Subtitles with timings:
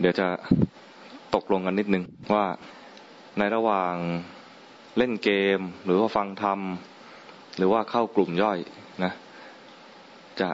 [0.00, 0.28] เดี๋ยวจะ
[1.34, 2.46] ตกลงกันนิดนึงว่า
[3.38, 3.94] ในระหว่าง
[4.98, 6.60] เล่นเกม หรือว่าฟังธรรม
[7.56, 8.58] หรือว่าเข้ากลุ่มย่อย
[9.04, 9.12] นะ
[10.40, 10.50] จะ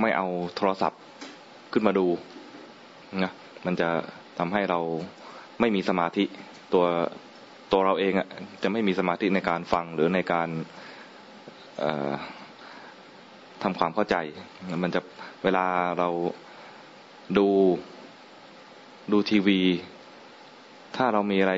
[0.00, 0.26] ไม่เอา
[0.56, 1.00] โทรศัพท์
[1.72, 2.06] ขึ้นมาดู
[3.22, 3.32] นะ
[3.66, 3.88] มันจะ
[4.38, 4.80] ทำให้เรา
[5.60, 6.24] ไม่มีสมาธิ
[6.72, 6.84] ตัว
[7.72, 8.28] ตัวเราเองอะ่ะ
[8.62, 10.48] จะไม่มีสมาธิในการฟังหรือในการ
[13.62, 14.16] ทำความเข้าใจ
[14.82, 15.00] มันจะ
[15.44, 15.66] เวลา
[15.98, 16.08] เรา
[17.38, 17.48] ดู
[19.12, 19.58] ดูทีวี
[20.96, 21.54] ถ้าเรามีอะไร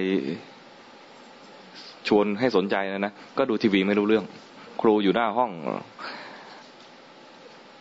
[2.09, 4.25] ชวนให้สนใจนะนะก็ดูทีวีไม่รู้เรื่อง
[4.81, 5.51] ครูอยู่หน้าห้อง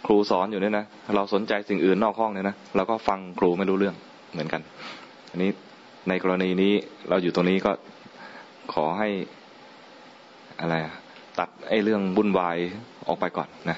[0.05, 0.85] ครูสอนอยู่เนี่ยนะ
[1.15, 3.95] เราสนใจสิ่งอื่นนอกห้องเนี่ยนะเราก็ฟังครูไม่รู้เรื่อง
[4.33, 4.61] เหมือนกัน
[5.29, 5.51] อันนี้
[6.09, 6.73] ในกรณีนี้
[7.09, 7.71] เราอยู่ตรงนี้ก็
[8.73, 9.09] ขอให้
[10.61, 10.75] อะไร
[11.39, 12.57] ตัดไอ้เรื่องบุ่นวาย
[13.07, 13.77] ออกไปก่อนนะ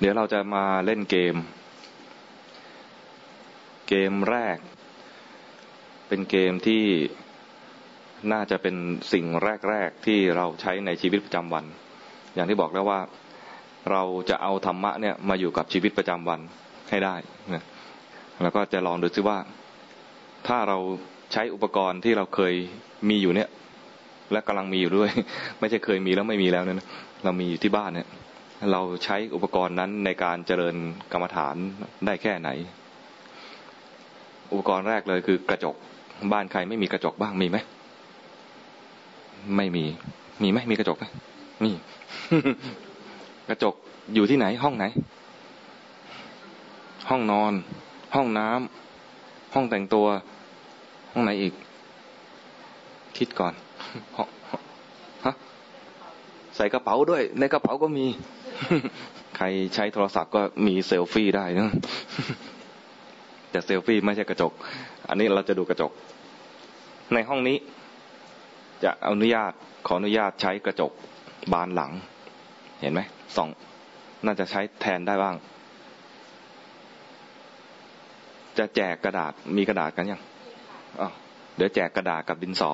[0.00, 1.34] เดี๋ยวเราจะมาเล่นเกม
[3.94, 4.58] เกมแรก
[6.08, 6.84] เป็นเกมที่
[8.32, 8.76] น่าจะเป็น
[9.12, 9.24] สิ่ง
[9.68, 11.64] แรก ๆ ที่เราใช้ในชีวิตประจำวัน
[12.34, 13.00] อย่างที่บอกแล้วว่า
[13.90, 16.40] เราจะเอาธรรมะเนี่ยมาอยู่กับชีวิตประจำวัน
[16.90, 17.14] ให้ได้
[17.54, 17.64] นะ
[18.42, 19.38] แล้วก็จะลองดูซิว่า
[20.48, 20.78] ถ้าเรา
[21.32, 22.54] ใช้อุปกรณ์ที่เราเคย
[23.08, 23.48] มีอยู่เนี่ย
[24.32, 25.10] และกำลังมีอยู่ด้วย
[25.60, 26.76] ไม่ใช่เคยมีแล้วไม่มีแล้วเนี่ย
[27.24, 28.08] เรามีอยู่ที่บ้านเนี่ย
[28.72, 30.76] เราใช้อุปกรณ์นั้นในการเจริญ
[31.12, 31.56] กรรมฐาน
[32.06, 32.50] ได้แค่ไหน
[34.52, 35.74] อุปกรณ์แรกเลยคือกระจก
[36.32, 37.58] บ้านใครไม่มีกระจกบ้างมีไหม
[39.56, 39.84] ไม่มี
[40.42, 41.04] มีไหมมีกระจกไหม
[41.64, 41.70] มี
[43.48, 43.74] กระจก
[44.14, 44.84] อยู่ที่ไหน ห้องไหน
[47.08, 47.52] ห้องนอน
[48.14, 50.06] ห้องน้ำห้องแต่งตัว
[51.12, 51.54] ห้องไหนอีก
[53.16, 53.52] คิดก่อน
[55.24, 55.34] ฮะ
[56.56, 58.06] ใส่กระเป๋าด้วย ในกระเป๋าก็มี
[59.36, 61.70] ใครใช้โทรศัพท์ก็มีเซลฟี่ได้นะ
[63.52, 64.52] แต่เซลฟี่ไม่ใช่กระจก
[65.08, 65.92] อันนี้เราจะดูกระจก
[67.14, 67.56] ในห้องนี้
[68.84, 69.52] จะอนุญาต
[69.86, 70.92] ขออนุญาตใช้กระจก
[71.52, 71.92] บานหลัง
[72.80, 73.00] เห็นไหม
[73.36, 73.48] สอง
[74.24, 75.36] น่าจะใช้แทนได้บ้าง
[78.58, 80.22] จะแจกกระดาษมีกระดาษกันยัง
[81.56, 82.72] เดี๋ยวแจกกระดาษกับดินสอ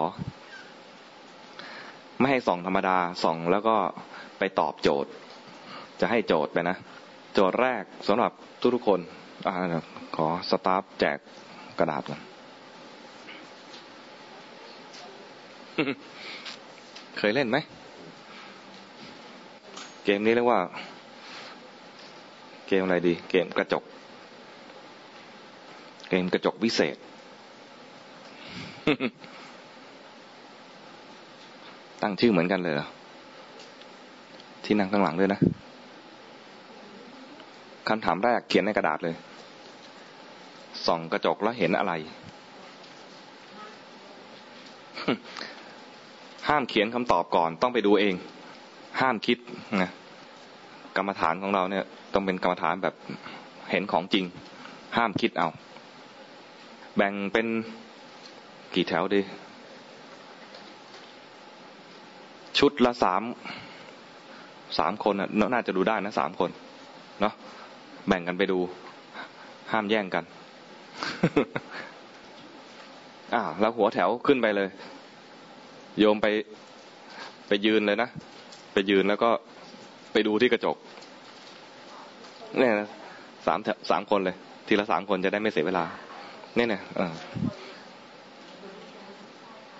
[2.19, 3.76] ไม่ให้ส่องธรรมดาส่องแล้วก็
[4.38, 5.10] ไปตอบโจทย์
[6.00, 6.76] จะให้โจทย์ไปนะ
[7.34, 8.32] โจทย์แรกสำหรับ
[8.74, 9.00] ทุกๆคน
[9.47, 9.49] อ
[10.16, 11.19] ขอสตาฟแจก
[11.78, 12.21] กระดาษก่อน
[17.19, 17.56] เคยเล่นไหม
[20.04, 20.60] เกมนี้เรียกว่า
[22.69, 23.84] เกมอะไรดี เกมกระจก
[26.09, 26.97] เกมกระจกวิเศษ
[32.03, 32.87] ตั้งชื่อเหมือนกันเลยเหรอ
[34.65, 35.41] ที่นั่งข้างหลังด้วยนะ
[37.88, 39.15] คำถามแรกเขียนในกระดาษเลย
[40.87, 41.93] ส่องกระจกแล้วเห็นอะไร
[46.48, 48.15] ห้ามเขียนคำตอบก่อน ต้องไปดูเอง
[49.00, 49.38] ห้ามคิด
[49.82, 49.91] นะ
[50.97, 52.94] กรรมฐานของเราเนี่ย ต้องเป็นกรรมฐานแบบ
[53.71, 54.25] เห็นของจริง
[54.97, 55.48] ห้ามคิดเอา
[56.97, 57.47] แบ่งเป็น
[58.75, 59.21] กี่แถวดี
[62.59, 63.22] ชุดละสาม
[64.78, 65.15] สามคน
[65.53, 66.50] น่าจะดูได้นะสามคน
[67.21, 67.34] เนาะ
[68.08, 68.58] แบ่งกันไปดู
[69.72, 70.24] ห้ามแย่งกัน
[73.34, 74.69] อ่าแล้วหัวแถวขึ้นไปเลย
[75.98, 76.26] โยมไป
[77.48, 78.08] ไปยืนเลยนะ
[78.72, 79.30] ไปยืนแล้วก็
[80.12, 80.76] ไปดูที่กระจก
[82.58, 82.88] เนี่ยนะ
[83.47, 83.58] สาม
[83.91, 84.36] สามคนเลย
[84.66, 85.84] ทีละสามคนจะได้ไม่เสียเวลา
[86.56, 86.82] เนี่ยเนี่ย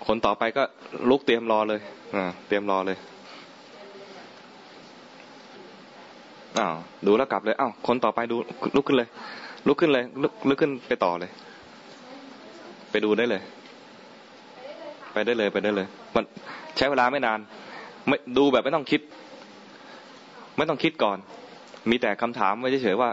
[0.07, 0.63] คนต่อไปก็
[1.09, 1.79] ลุกเตรียมรอเลย
[2.15, 2.97] อ่าเตรียมรอเลย
[6.59, 6.75] อ้าว
[7.07, 8.35] ดูแล้วกลับเลยอ้าวคนต่อไปดู
[8.75, 9.07] ลุกขึ้นเลย
[9.67, 11.31] ลุกขึ้นเลยลุกลุกขึ้นไปต่อเลย
[12.91, 13.41] ไปดูได้เลย
[15.13, 16.23] ไปได้เลยไปได้เลย มัน
[16.77, 17.39] ใช้เวลาไม่นาน
[18.07, 19.01] ไม่ดูแบบไม่ต้องคิด
[20.57, 21.17] ไม่ต้องคิดก่อน
[21.89, 23.09] มีแต่คำถามไว้เฉยๆว่า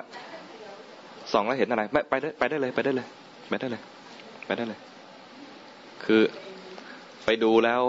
[1.33, 3.07] ส่องแล้วเห็นอะไรไม่ไปได้ไปได้เลย ไปได้เลย
[3.49, 3.83] ไปได้เลย
[4.47, 4.79] ไปได้เลย
[6.05, 6.23] คือ
[7.25, 7.83] ไปดูแล้ว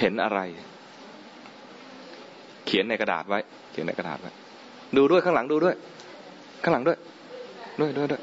[0.00, 0.40] เห็นอะไร
[2.68, 3.38] เขียนในกระดาษไว้
[3.70, 4.30] เขียนในกระดาษไว้
[4.96, 5.74] ดูด้วยข้างหลังดูด้วย
[6.62, 6.96] ข้างหลังด้วย
[7.80, 8.22] ด้วยด้วยด้วย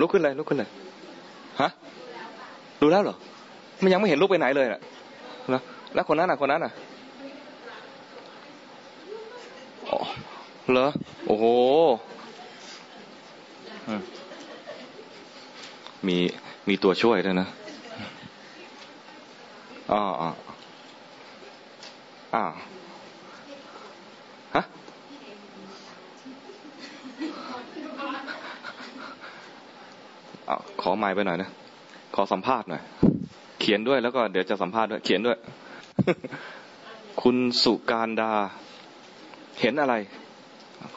[0.00, 0.68] ลุกขึ้นเลยลุกขึ้นเลย
[1.60, 1.68] ฮะ
[2.80, 3.16] ดูแล้วเหรอ
[3.82, 4.80] มันยังไม่เห็นรูปไปไหนเลยอะ
[5.50, 5.62] แล้ว
[5.94, 6.72] แล้วคนนั้นอะคนนั้นอะ
[10.72, 10.88] เหรอ
[11.26, 11.44] โอ้โห
[16.06, 16.16] มี
[16.68, 17.48] มีตัวช่วยด้วยนะ
[19.92, 20.28] อ๋ออ๋อ
[22.34, 22.52] อ้าว
[30.88, 31.50] อไม้ไปหน่อยนะ
[32.14, 32.82] ขอสัมภาษณ์หน่อย
[33.60, 35.38] เขียนด้วยแล้วก็เดี๋ยวจะสัมภาษณ์ด้วยเขียนด้วย
[37.22, 38.32] คุณสุการดา
[39.60, 39.94] เห็นอะไร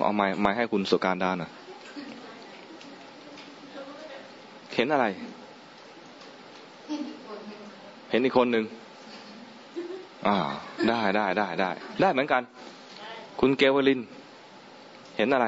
[0.04, 1.51] เอาไม้ไม้ให้คุณสุการดาหน่อย
[4.75, 5.06] เห็นอะไร
[8.12, 8.66] เห็นอีกคนหนึ่ง
[10.28, 10.36] อ่า
[10.88, 11.69] ได้ได้ได้ได้
[12.02, 12.42] ได้เหมือนกัน
[13.40, 14.00] คุณเกวลิน
[15.18, 15.48] เห็นอะไร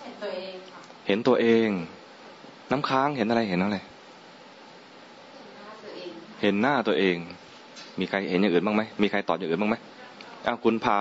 [0.00, 1.70] ห็นตัวเองค่ะเห็นตัวเอง
[2.70, 7.16] น้ำค้างเห็นอะไรเห็นอะไรเห็นหน้าตัวเองเห็นหน้าตัวเอง
[8.00, 9.76] มีใครเห็นอย่างอื่นบ้างไหมมีใครตอบอย่างอื่นบ้างไหม
[10.46, 10.96] อ้าวคุณพา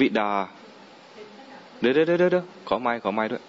[0.00, 0.30] วิดา
[1.80, 3.42] เดี๋ยวเดี๋ยวเดี๋ยวเดี๋ยวขอไม้ขอไม้ด้วย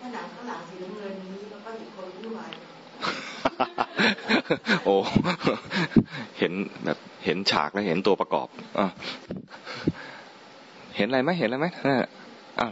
[0.00, 2.50] ข้างหลังข้างหลังสีน้ำเงินนี้แล้วก็อีกคนที่วาย
[4.84, 4.94] โอ้
[6.38, 6.52] เห็น
[6.84, 8.86] แบบเห็นฉากแล้วเห็นตัวประกอบอะ
[10.96, 12.10] เห็นอะไรไหมเห็นอะไรไหมนั่นแหละ
[12.58, 12.70] อ้าว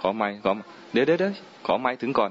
[0.00, 0.52] ขอไม้ขอ
[0.92, 1.32] เดี๋ยวเดี๋ยวเดี๋ยว
[1.66, 2.30] ขอไม้ถึงก่อน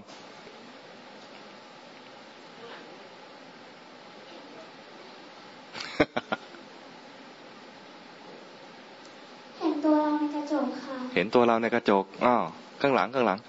[9.59, 12.43] เห็นตัวเราในกระจกค่ะ เห็นตัวเราในกระจกอ้าว
[12.81, 13.39] ข้างหลังข้างหลัง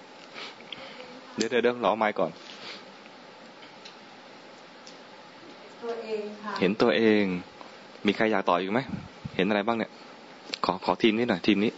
[1.37, 2.31] เดี๋ยวเดี๋ยวเดี๋ยวรอไม้ก่อน
[5.83, 7.25] ตัวเองค่ะเห็นตัวเอง
[8.07, 8.81] มีใครอยากต่ออีกไหม
[9.37, 9.91] เห็นอะไรบ้างเนี่ย
[10.65, 11.73] ขอขอทีมนี้หน่อยทีมนี้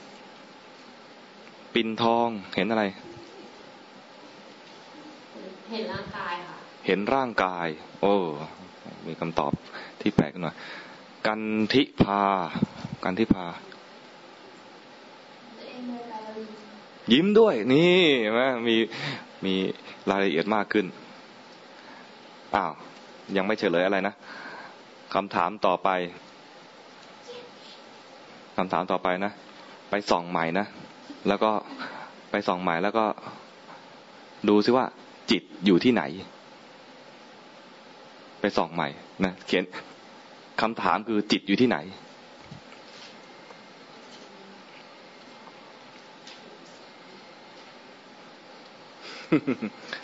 [1.82, 2.84] ปินทองเห็นอะไร
[5.70, 7.69] เห็นร่างกายค่ะเห็นร่างกาย
[8.00, 8.14] โอ้
[9.06, 9.52] มีคำตอบ
[10.00, 10.54] ที่แปลกหน่อย
[11.26, 11.40] กัน
[11.72, 12.22] ทิพา
[13.04, 13.46] กันทิพา
[15.58, 16.20] ตัวเองเลยเรา
[17.12, 18.76] ยิ้มด้วย นี่เห็นไหมมี
[19.44, 19.54] มี
[20.10, 20.86] รายละเอียดมากขึ้น
[22.54, 22.72] อ้าว
[23.36, 24.14] ยังไม่เฉลยอะไรนะ
[25.14, 25.88] คำถามต่อไป
[28.56, 29.32] คำถามต่อไปนะ
[29.90, 30.66] ไปส่องใหม่นะ
[31.29, 31.50] แล้วก็
[32.31, 33.05] ไปส่องใหม่แล้วก็
[34.49, 34.85] ดูซิว่า
[35.31, 36.03] จิตอยู่ที่ไหน
[38.41, 38.88] ไปส่องใหม่
[39.25, 39.65] นะเขียน
[40.61, 41.79] คำถามคือจิตอยู่ที่ไหน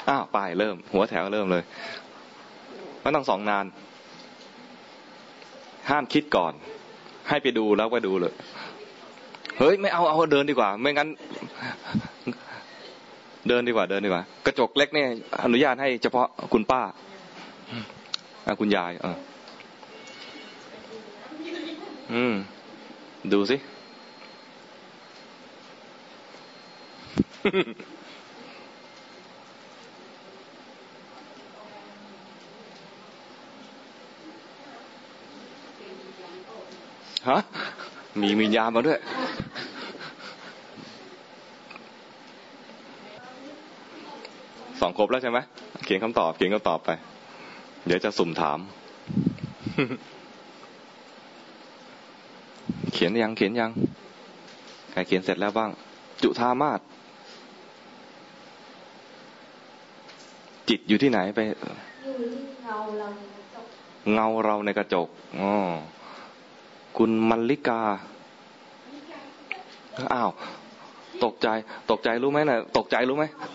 [0.09, 1.63] อ้าวไปเริ่ม หัวแถวเริ่มเลย
[3.03, 3.67] ไม่ต้องสองนาน
[5.91, 6.53] ห้ามคิดก่อน
[7.29, 8.35] ให้ไปดูแล้วก็ดูเลย
[9.59, 11.09] เฮ้ยไม่เอาเอาเดินดีกว่า ไม่งั้น
[13.49, 15.09] เดินดีกว่า เดินดีกว่า กระจกเล็กเนี่ย
[15.45, 16.83] อนุญาตให้เฉพาะคุณป้า
[18.47, 19.17] อคุณยาย เออ
[22.13, 22.35] อืม
[23.33, 23.57] ดูสิ
[37.29, 37.39] ฮะ
[38.23, 38.99] มีวิญญาณมาด้วย
[44.85, 45.39] องครบแล้วใช่ไหม
[45.85, 46.91] เขียนคำตอบ เขียนคำตอบไป
[47.87, 48.59] เดี๋ยวจะสุ่มถาม
[52.93, 53.71] เขียนยัง เขียนยัง
[54.93, 55.71] ใครเขียนเสร็จแล้วบ้าง
[56.23, 56.81] จุธามาศ
[60.69, 63.67] จิตอยู่ที่ไหนไป อยู่ที่เราเราในกระจก
[64.13, 65.09] เงาเราในกระจก
[65.41, 65.53] อ๋อ
[66.97, 67.81] คุณมัลลิกา
[70.15, 70.31] อ้าว
[71.25, 71.49] ตกใจ
[71.91, 73.49] ตกใจรู้ไหมนะ่ะ ตกใจรู้ไหมฮะ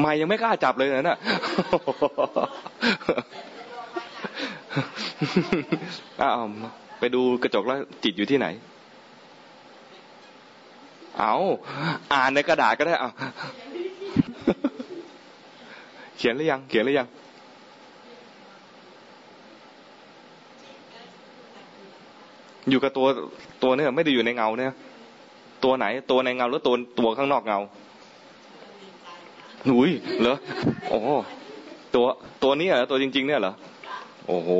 [0.00, 1.18] ไม่ยังไม่กล้าจับเลยนะน่ะ
[6.20, 6.34] อ้าว
[6.98, 8.46] ไปดูกระจกแล้วจิตอยู่ที่ไหน
[11.18, 11.34] เอา
[12.12, 13.10] อ่านในกระดาษก็ได้เอา
[16.16, 17.08] เขียนหรือยัง เขียนหรือยัง
[22.70, 23.06] อยู่กับตัว
[23.62, 24.72] ตัวเนี่ยไม่ได้อยู่ในเงาเนี่ย
[25.64, 27.58] ตัวไหน ตัวในเงาหรือตัวตัวข้างนอกเงา
[29.66, 29.90] หุย
[30.20, 30.36] เหรอ
[30.88, 31.08] โอ้โห
[31.94, 32.06] ตัว
[32.42, 33.52] ตัวนี้เหรอตัวจริง ๆ เนี่ยเหรอ
[34.26, 34.50] โอ้โห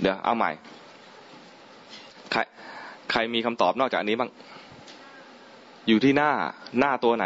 [0.00, 0.50] เดี๋ยวเอาใหม่
[2.32, 2.40] ใคร
[3.10, 4.30] ใครมีคำตอบนอกจากอันนี้บ้าง
[5.88, 6.30] อยู่ที่หน้า
[6.80, 7.24] หน้าตัวไหน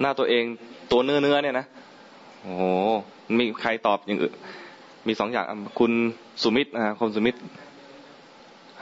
[0.00, 0.44] หน้าตัวเอง
[0.92, 1.66] ตัวเนื้อเนื้อเนี่ยนะ
[2.42, 2.62] โอ้โห
[3.38, 4.34] มีใครตอบอย่างอื่น
[5.06, 5.92] มีสองอย่างอะคุณ
[6.42, 7.38] สุมิตรนะคุณสุมิตร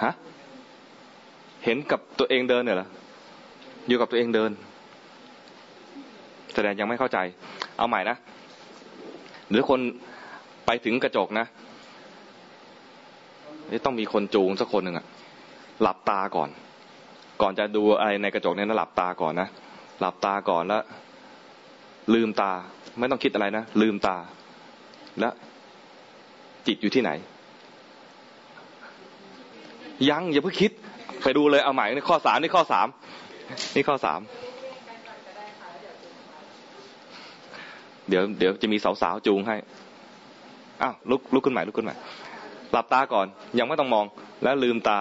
[0.04, 0.12] ฮะ
[1.66, 2.88] เห็นกับตัวเองเดินเนี่ยเหรอ
[3.88, 4.50] อยู่กับตัวเองเดิน
[6.54, 7.18] แสดงยังไม่เข้าใจ
[7.78, 8.16] เอาใหม่นะ
[9.50, 9.80] หรือคน
[10.66, 11.46] ไปถึงกระจกนะ
[13.70, 15.06] นี่ต้องมีคนจูงสักคนหนึ่งอะ
[15.82, 16.48] หลับตาก่อน
[17.42, 19.48] ก่อนจะดูอะไรในกระจกเนี่ยนะหลับตาก่อนนะ
[20.00, 20.82] หลับตาก่อนแล้ว
[22.14, 22.52] ลืมตา
[22.98, 24.16] ไม่ต้องคิดอะไรนะลืมตา
[25.20, 25.32] แล้ว
[26.66, 27.10] จิตอยู่ที่ไหน
[30.10, 30.72] ยังอย่าเพิ่งคิด
[31.26, 32.86] ไปดูเลยเอาใหม่ในข้อสามนี่ข้อสาม
[33.74, 34.20] นี่ข้อสาม
[38.08, 39.56] เดี๋ยวเดี๋ยวจะมีสาวๆจูงให้
[40.82, 41.96] อ้าวลุกลุกขึ้นใหม่ลุกขึ้นใหม่
[42.72, 43.26] หลับตาก่อน
[43.58, 44.04] ยังไม่ต้องมอง
[44.42, 45.00] แล้วลืมตา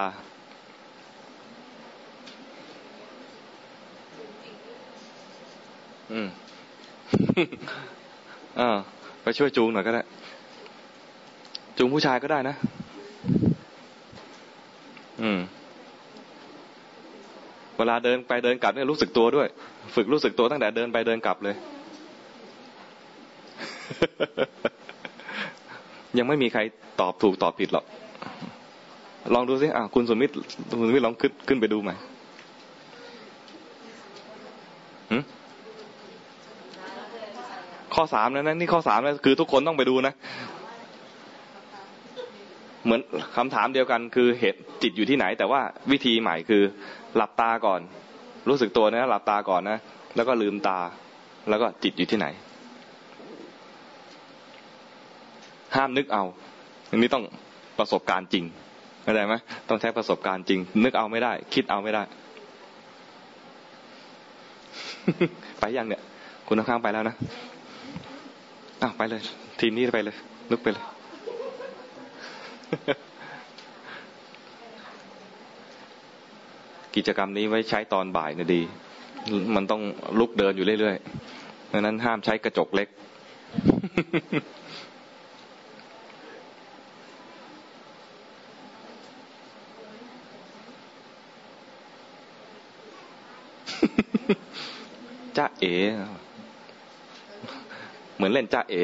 [6.11, 6.27] อืม
[8.59, 8.77] อ่า
[9.23, 10.01] ไปช่วยจูงหน่อยก็ได้
[11.77, 12.55] จูงผู้ชายก็ได้นะ
[15.23, 15.39] อืม
[17.77, 19.47] เวลาเดินไปเดินกลับเนี่ยรู้สึกตัวด้วย
[19.95, 21.55] ฝึกรู้สึกตัวตั้งแต่เดินไปเดินกลับเลย
[26.17, 26.61] ยังไม่มีใคร
[27.01, 27.85] ตอบถูกตอบผิดหรอก
[29.33, 30.31] ลองดูสิอะคุณสมิธ
[30.69, 31.91] คุณสมิธลองขึ้นขึ้นไปดูไหม
[37.93, 40.13] ข้อสามนะนั่นนี่ข้อสามนะคือทุกคนต้องไปดูนะ
[42.85, 43.01] เหมือน
[43.37, 46.63] คำถามเดียวกันคือเหตุจิตอยู่ที่ไหน แต่ว่าวิธีใหม่คือ
[47.17, 47.81] หลับตาก่อน
[48.49, 49.77] รู้สึกตัวนะหลับตาก่อนนะ
[50.15, 50.79] แล้วก็ลืมตา
[51.49, 52.27] แล้วก็จิตอยู่ที่ไหน
[55.75, 56.23] ห้ามนึกเอา
[56.89, 57.23] อันนี้ต้อง
[57.79, 58.43] ประสบการณ์จริง
[59.03, 59.35] เข้าใจไหม
[59.69, 62.03] ต้องใช้ประสบการณ์จริง นึกเอาไม่ได้ คิดเอาไม่ได้
[65.59, 66.01] ไปยังเนี่ย
[66.47, 67.15] คุณข้างไปแล้วนะ
[68.81, 69.21] อ้าวไปเลย
[69.59, 70.15] ทีมนี้ไปเลย
[70.51, 70.85] ลุกไปเลย
[76.95, 78.61] กิจกรรมนี้ไว้ใช้ตอนบ่ายนะดี
[79.55, 79.81] มันต้อง
[80.19, 82.87] ลุกเดินอยู่เรื่อยๆดังนั้นห้ามใช้กระจกเล็ก
[95.37, 95.75] จ้าเอ๋
[98.15, 98.83] เหมือนเล่นจ้าเอ๋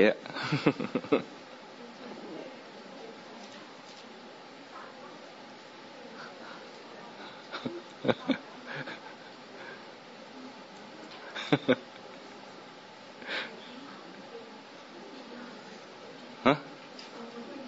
[16.48, 16.56] ฮะ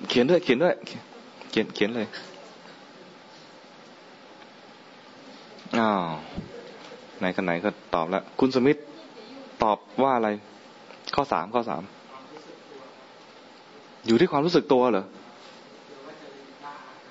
[0.09, 0.75] เขียนด้วย เขียนด้วย
[1.49, 2.07] เขียนเขียนเลย
[5.79, 6.03] อ้าว
[7.19, 8.77] ไหนกันไหนก็ตอบแล้วคุณสมิธ
[9.63, 10.29] ตอบว่าอะไร
[11.15, 11.83] ข้อสามข้อสาม
[14.07, 15.05] อยู่ที่ความรู้สึกตัวเหรอ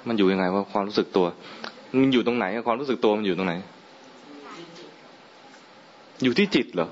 [0.08, 1.26] มันอยู่ยังไงว่าความรู้สึกตัว
[2.00, 3.54] มันอยู่ตรงไหนความรู้สึกตัวมันอยู่ตรงไหน
[6.22, 6.88] อยู่ที่จิตเหรอ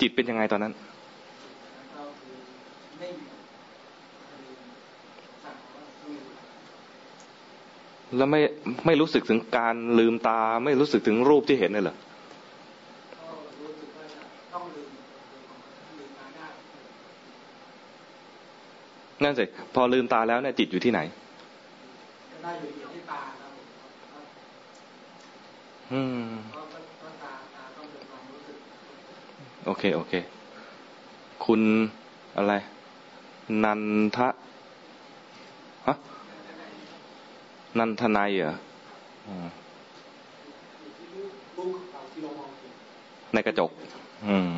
[0.00, 0.74] จิตเป็นยังไงตอนนั้น
[8.16, 8.40] แล้วไม่
[8.86, 11.96] ไม่รู้สึกถึงการลืมตา ไม่รู้สึกถึงรูปที่เห็นเลยเหรอ
[19.26, 21.00] นั่นสิพอลืมตาแล้วเนี่ยจิตอยู่ที่ไหน
[22.42, 23.52] ได้อยู่ที่ตาครับ
[25.92, 28.56] อืมเพราะว่าตาตาต้องเป็นความรู้สึก
[29.66, 30.12] โอเค โอเค
[31.44, 31.60] คุณ
[32.36, 32.54] อะไร
[33.64, 33.82] นัน
[34.16, 34.28] ทะ
[35.86, 35.94] ฮะ
[37.78, 38.54] นันทนายเหรอ
[39.26, 39.46] อืม
[41.58, 42.72] รูปเราที่เรามองเห็น
[43.34, 43.70] ในกระจก
[44.28, 44.50] อืม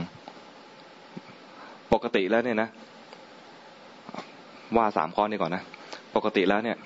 [1.93, 2.69] ปกติแล้วเนี่ยนะ
[4.77, 5.63] ว่าสามข้อนี้ก่อนนะ
[6.17, 6.77] ปกติแล้วเนี่ย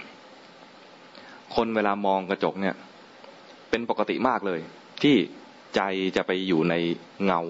[1.54, 2.74] คนเวลามองกระจกเนี่ย
[3.70, 4.60] เป็นปกติมากเลย
[5.02, 5.16] ที่
[5.76, 5.80] ใจ
[6.16, 6.74] จะไปอยู่ใน
[7.24, 7.40] เงา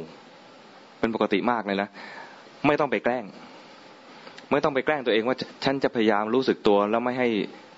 [1.00, 1.88] เป็นปกติมากเลยนะ
[2.66, 3.24] ไม่ต้องไปแกล้ง
[4.50, 7.28] ไม่ต้องไปแกล้งตัวเองว่าฉันจะพยายามรู้สึกตัวแล้วไม่ให้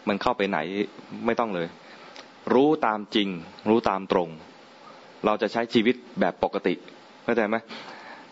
[0.09, 0.59] มันเข้าไปไหน
[1.27, 1.67] ไม่ต้องเลย
[2.55, 3.29] รู้ตามจริง
[3.69, 4.29] รู้ตามตรง
[5.27, 6.75] เราจะใช้ชีวิตแบบปกติ
[7.25, 7.57] เข้าใจไหม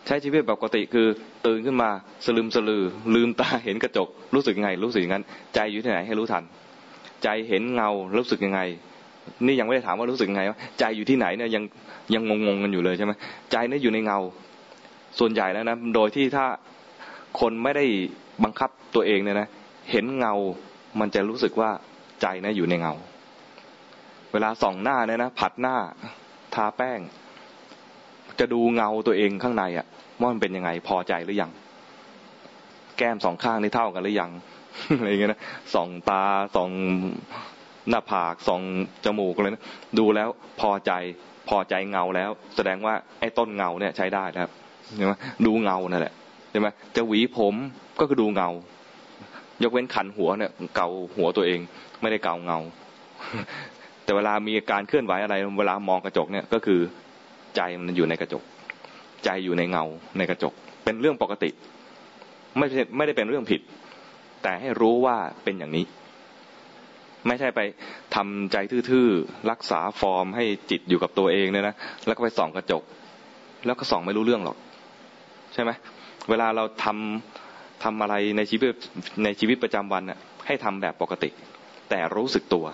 [0.07, 1.07] ใช้ชีวิตแบบปกติคือ
[1.45, 1.89] ตื่นขึ้นมา
[2.25, 2.83] สลืมสลือ
[3.15, 5.23] ลืมตาเห็นกระจก รู้สึกไง รู้สึกอย่างนั้น
[5.55, 6.43] ใจอยู่ที่ไหนให้รู้ทัน
[7.23, 8.61] ใจเห็นเงารู้สึกยังไง
[9.45, 11.63] นี่ยังไม่ได้ถามว่ารู้สึกยังไงว่าใจอยู่ที่ไหนเนี่ยยัง
[12.13, 13.11] ยังงงๆกันอยู่เลยใช่ไหม
[13.51, 14.19] ใจเนี่ยอยู่ในเงา
[15.19, 16.45] ส่วนใหญ่แล้วนะโดยที่ถ้า
[17.39, 17.85] คนไม่ได้
[18.43, 19.47] บังคับตัวเองเนี่ยนะ
[19.91, 20.33] เห็นเงา
[20.99, 21.69] มันจะรู้สึกว่า
[22.21, 22.93] ใจนะอยู่ในเงา
[24.33, 25.75] เวลาส่องหน้าเนี่ยนะผัดหน้า
[26.55, 26.99] ทาแป้ง
[28.39, 29.85] จะดูเงาตัวเองข้างในอะ
[30.19, 31.51] ว่ามันเป็นยังไงพอใจหรือยัง
[32.97, 34.31] แก้มสองข้างนี่เท่ากันหรือยัง
[34.97, 35.41] อะไรเงี้ยนะ
[35.75, 36.23] สองตา
[36.55, 36.69] สอง
[37.89, 38.61] หน้าผากสอง
[39.05, 39.63] จมูกอะไรนะ
[39.99, 40.29] ดูแล้ว
[40.61, 40.91] พอใจ
[41.49, 44.51] พอใจเงาแล้ว แสดงว่าไอ้ต้นเงาเนี่ยใช้ได้นะครับ
[44.95, 45.13] ใช่ไหม
[45.45, 46.13] ดูเงานั่นแหละ
[46.51, 47.55] ใช่ไหมจะหวีผม
[47.99, 48.49] ก็คือดูเงา
[49.63, 51.59] ยกเว้นขันหัวเนี่ย เกาหัวตัวเอง
[52.01, 52.59] ไม่ได้เกาเงา
[54.03, 56.79] แต่เวลามีการเคลื่อนไหวอะไร เวลามองกระจกเนี่ยก็คือ
[57.55, 58.43] ใจมันอยู่ในกระจก
[59.25, 59.83] ใจอยู่ในเงา
[60.17, 61.49] ในกระจก เป็นเรื่องปกติ
[62.57, 63.61] ไม่ใช่ไม่ได้เป็นเรื่องผิด
[64.43, 65.85] แต่ให้รู้ว่าเป็นอย่างนี้
[67.27, 67.59] ไม่ใช่ไป
[68.15, 68.57] ทำใจ
[68.89, 71.75] ทื่อๆรักษาฟอร์มให้จิตอยู่กับตัวเองเนี่ยนะ
[72.07, 72.83] แล้วก็ไปส่องกระจก
[73.65, 74.57] แล้วก็ส่องไม่รู้เรื่องหรอก
[75.53, 75.71] ใช่ไหม
[76.29, 78.67] เวลาเราทำทำอะไรในชีวิต
[79.23, 81.29] ในชีวิตประจำวันน่ะให้ทำแบบปกติ
[81.89, 82.65] แต่รู้สึกตัว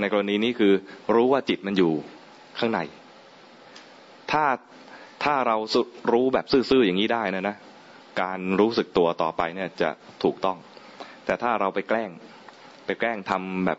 [0.00, 0.72] ในกรณีนี้คือ
[1.14, 1.92] รู้ว่าจิตมันอยู่
[2.58, 2.80] ข้างใน
[4.32, 4.44] ถ้า
[5.24, 5.56] ถ้าเรา
[6.12, 7.56] รู้แบบซื่อๆอย่างนี้ได้นะนะ
[8.22, 9.90] การรู้สึกตัวต่อไปเนี่ยจะ
[10.24, 10.56] ถูกต้อง
[11.24, 12.10] แต่ถ้าเราไปแกล้ง
[12.86, 13.78] ไปแกล้งทำแบบ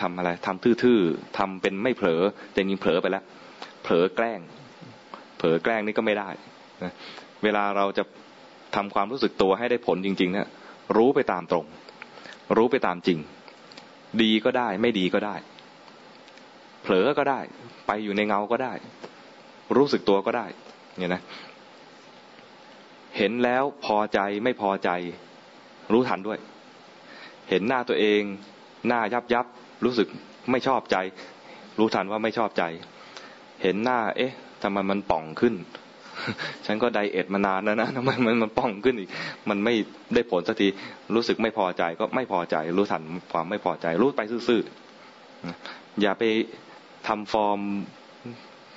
[0.00, 3.24] ทำอะไรทำทื่อๆทำเป็นไม่เผลอแต่จริงเผลอไปแล้ว
[3.82, 4.40] เผลอแกล้ง
[5.38, 6.28] เผลอแกล้งนี่ก็ไม่ได้
[6.82, 6.92] นะ
[7.44, 8.04] เวลาเราจะ
[8.76, 10.48] ทำความรู้สึกตัวให้ได้ผลจริงๆเนะี่ย
[10.96, 11.66] รู้ไปตามตรง
[12.56, 13.18] รู้ไปตามจริง
[14.22, 15.34] ดีก็ได้ ไม่ดีก็ได้
[16.82, 17.40] เผลอก็ได้
[17.86, 18.72] ไปอยู่ในเงาก็ได้
[19.76, 20.46] รู้สึกตัวก็ได้
[20.96, 21.22] เนี่ยนะ
[23.16, 24.90] เห็นแล้วพอใจไม่พอใจ
[25.92, 26.38] รู้ทันด้วย
[27.50, 28.22] เห็นหน้าตัวเอง
[28.88, 29.46] หน้ายับยับ
[29.84, 30.08] รู้สึก
[30.50, 30.96] ไม่ชอบใจ
[31.78, 32.64] รู้ทันว่าไม่ชอบใจ
[33.62, 34.32] เห็นหน้า เอ๊ะ
[34.62, 35.54] ทำไมมันป่องขึ้น
[36.66, 39.10] ฉันก็ไดเอทมานานแล้วนะทำไมมันมันป่องขึ้นอีก
[39.48, 39.74] มันไม่
[40.14, 40.68] ได้ผลสักที
[41.14, 46.22] รู้สึกไม่พอใจก็ไม่พอใจ รู้ทันความไม่พอใจ รู้ไปซื่อๆอย่าไป
[47.08, 47.60] ทำฟอร์ม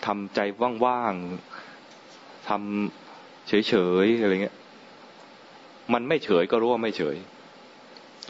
[0.05, 0.39] ทำใจ
[0.85, 4.55] ว่างๆทำเฉยๆอะไรเงี้ย
[5.93, 7.15] มันไม่เฉยก็รู้ว่าไม่เฉย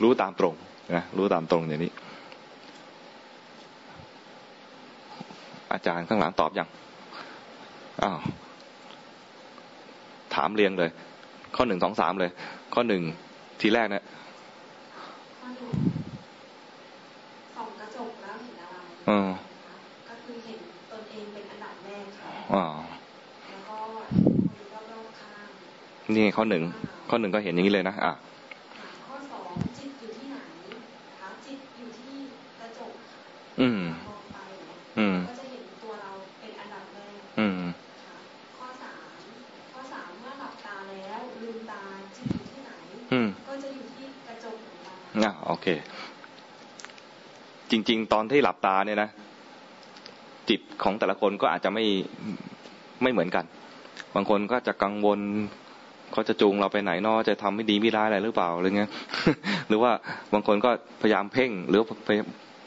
[0.03, 0.55] รู้ตามตรง
[0.95, 1.91] นะรู้ตามตรงอย่างนี้
[5.73, 6.67] อาจารย์ข้างหลังตอบอยัง
[8.03, 8.19] อ้าว
[10.35, 10.89] ถามเรียงเลย
[11.55, 12.31] ข้อหนึ่งสองสามเลย
[12.73, 13.01] ข้อหนึ่ง
[13.61, 14.03] ทีแรกเนะ
[15.39, 15.69] ข้อหนึ่ง
[17.55, 18.75] ส่องกระจกแล้วเห็นอะไร
[22.53, 22.63] อ๋อ
[23.49, 23.79] แล้วก็
[24.51, 25.49] คนรอบๆข้าง
[26.15, 26.63] นี่ข้อหนึ่ง
[27.09, 28.13] ข้อหนึ่งก็เห็นอย่างนี้เลยนะ อะ
[29.05, 30.37] ข้อสองจิตอยู่ที่ไหน
[31.19, 32.17] คะจิตอยู่ที่
[32.59, 32.95] กระจก
[33.59, 34.43] อืมมองไป
[34.97, 37.61] อืมก็จะเห็นตัวเราเป็นอันดับแรกอืม
[38.57, 39.09] ข้อสาม
[39.73, 41.83] ข้อสามเมื่อหลับตาแล้วลืมตา
[42.17, 42.71] จิตอยู่ที่ไหน
[43.49, 45.67] ก็จะอยู่ที่กระจกของเราอะโอเค
[47.71, 49.09] จริง ๆ ตอนที่หลับตาเนี่ยนะ
[50.49, 51.83] จิตของแต่ละคนก็อาจจะไม่
[53.03, 53.45] ไม่เหมือนกัน
[54.15, 55.19] บางคนก็จะกังวล
[56.11, 58.89] เขาจะจูงเราไปไหนนอจะทำไม่ดีไม่ร้ายอะไรหรือเปล่าอะไรเงี้ย
[59.67, 59.91] หรือว่า
[60.33, 60.69] บางคนก็
[61.01, 61.81] พยายามเพ่ง หรือ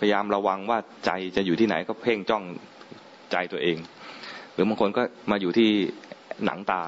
[0.00, 2.44] พยายามระวังว่าใจจะอยู่ที่ไหนก็เพ่งจ้อง
[3.32, 3.76] ใจตัวเอง
[4.52, 5.70] หรือบางคนก็มาอยู่ที่
[6.44, 6.82] หนังตา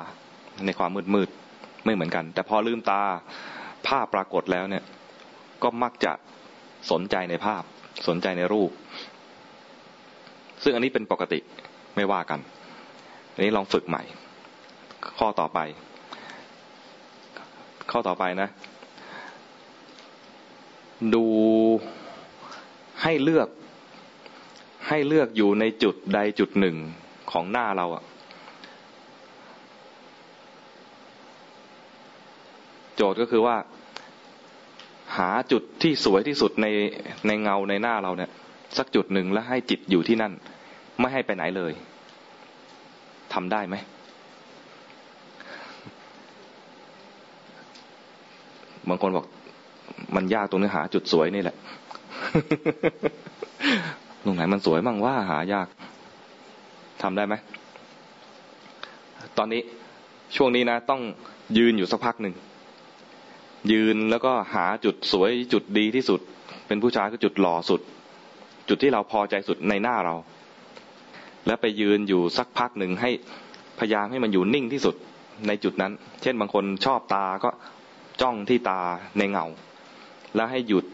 [0.66, 1.28] ในความมืดมืด
[1.85, 3.02] ไม่เหมือนกัน แต่พอลืมตา
[3.87, 4.85] ภาพปรากฏแล้วเนี่ย
[5.62, 6.12] ก็มักจะ
[6.90, 7.62] สนใจในภาพ
[8.09, 8.70] สนใจในรูป
[10.62, 11.38] ซึ่งอันนี้เป็นปกติ
[11.96, 12.40] ไม่ว่ากัน
[13.37, 14.03] อันนี้ลองฝึกใหม่
[15.18, 15.59] ข้อต่อไป
[17.90, 18.49] ข้อต่อไปนะ
[21.14, 21.25] ดู
[23.03, 23.49] ให้เลือก
[24.88, 26.77] ให้เลือกอยู่ในจุดใดจุดหนึ่ง
[27.31, 28.05] ของหน้าเราอะ
[32.96, 33.57] โจทย์ก็คือว่า
[35.16, 36.66] หาจุดที่สวยที่สุดใน
[37.27, 38.31] ในเงาในหน้าเราเนี่ย
[38.79, 40.33] สักจุดหนึ่งแล้วให้จิตอยู่ที่นั่น
[41.01, 41.72] ไม่ให้ไปไหนเลย
[43.37, 43.77] ทำได้ไหม
[48.88, 49.27] บางคนบอก
[50.16, 51.57] มันยากตรงเนื้อหาจุดสวยนี่แหละ
[54.25, 55.68] ตรงไหนมันสวยมั่งว่าหายาก
[57.03, 57.35] ทำได้ไหม
[59.38, 59.61] ตอนนี้
[60.37, 61.01] ช่วงนี้นะ ต้อง
[61.59, 62.35] ยืนอยู่สักพักหนึ่ง
[63.72, 66.20] ยืนแล้วก็หาจุดสวยจุดดีที่สุด
[66.66, 67.81] เป็นผู้ชายก็จุดหล่อสุด
[68.68, 70.14] จุดที่เราพอใจสุดในหน้าเรา
[71.46, 73.11] แล้วไปยืนอยู่สักพักหนึ่งให้
[73.78, 74.94] พยายามให้มันอยู่นิ่งที่สุด
[75.46, 77.50] ในจุดนั้น เช่นบางคนชอบตาก็
[78.20, 78.80] จ้องที่ตา
[79.18, 79.46] ในเงา
[80.37, 80.85] แล้วให้หยุด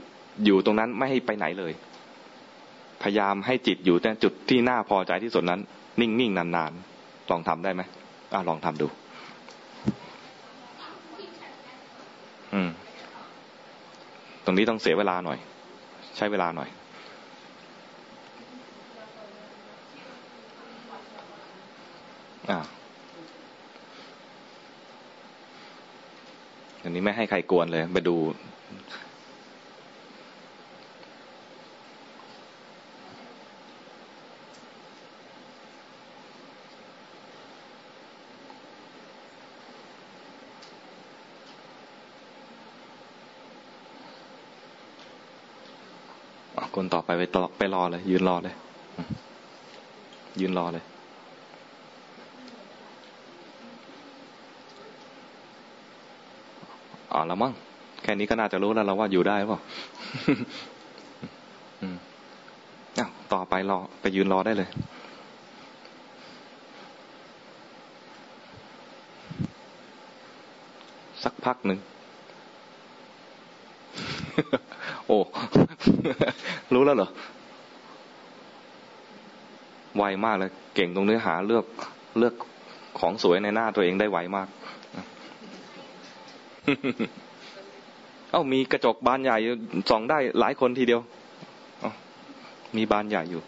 [0.45, 1.73] อยู่ตรงนั้นไม่ให้ไปไหนเลย
[3.03, 5.61] พยายามให้จิตอยู่แต่จุดที่น่าพอใจที่สุดนั้น
[6.01, 7.83] นิ่งๆนานๆลองทำได้ไหม
[8.33, 8.87] อ่าลองทำดู
[12.55, 12.71] อืม
[14.45, 15.39] ตรงนี้ต้องเสียเวลาหน่อย
[16.17, 16.69] ใช้เวลาหน่อย
[26.85, 28.17] อันนี้ไม่ให้ใครกวนเลย ไปดู
[46.77, 48.55] คนต่อไปไปต่อไปรอเลย ยืนรอเลย
[50.41, 50.85] ยืนรอเลย
[57.13, 57.53] อ๋อล้วมั้ง
[58.03, 59.59] แค่นี้ก็น่าจะรู้แล้วเราว่าอยู่ได้ป่ะ
[63.33, 64.69] ต่อไปรอไปยืนรอได้เลย
[71.23, 71.79] สักพักหนึ่ง
[75.07, 75.19] โอ้
[76.75, 77.09] รู้แล้วเหรอ
[79.97, 81.65] ไวมากเลย เก่งตรงเนื้อหาเลือก
[82.19, 82.35] เลือก
[82.99, 84.49] ของสวยในหน้าตัวเองได้ไวมาก
[88.31, 89.37] เอ้ามีกระจกบานใหญ่
[89.91, 91.01] ส่องได้หลายคนทีเดียว
[92.77, 93.43] มีบานใหญ่อยู่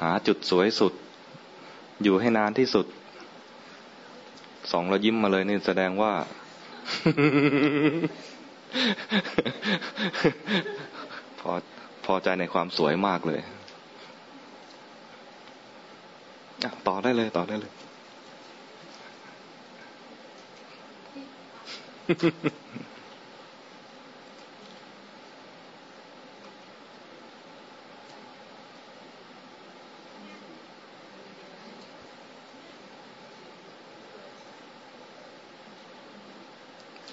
[0.00, 0.92] หาจุดสวยสุด
[2.02, 2.86] อยู่ให้นานที่สุด
[4.70, 6.12] สองเรายิ้มมาเลยนี่แสดงว่า
[11.40, 11.52] พอ
[12.04, 13.40] พอใจในความสวยมากเลย
[16.88, 17.72] ต่อได้เลย ต่อได้เลย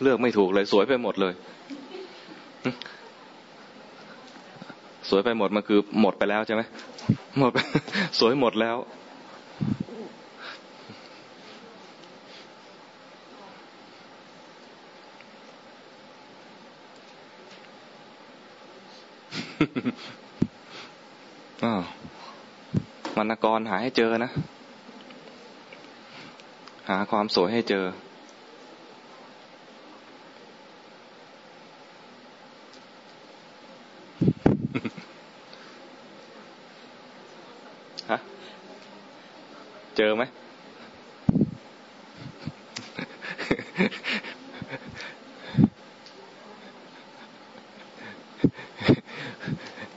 [0.02, 1.34] เลือกไม่ถูกเลย สวยไปหมดเลย
[5.10, 6.62] สวยไปหมดมันคือ หมดไปแล้วใช่ไหม
[7.40, 7.52] หมด
[8.20, 8.78] สวยหมดแล้ว
[21.64, 21.66] อ
[23.16, 24.32] มรณกรหาให้เจอนะ
[26.90, 27.86] หาความสวยให้เจอ
[40.02, 40.24] จอไหม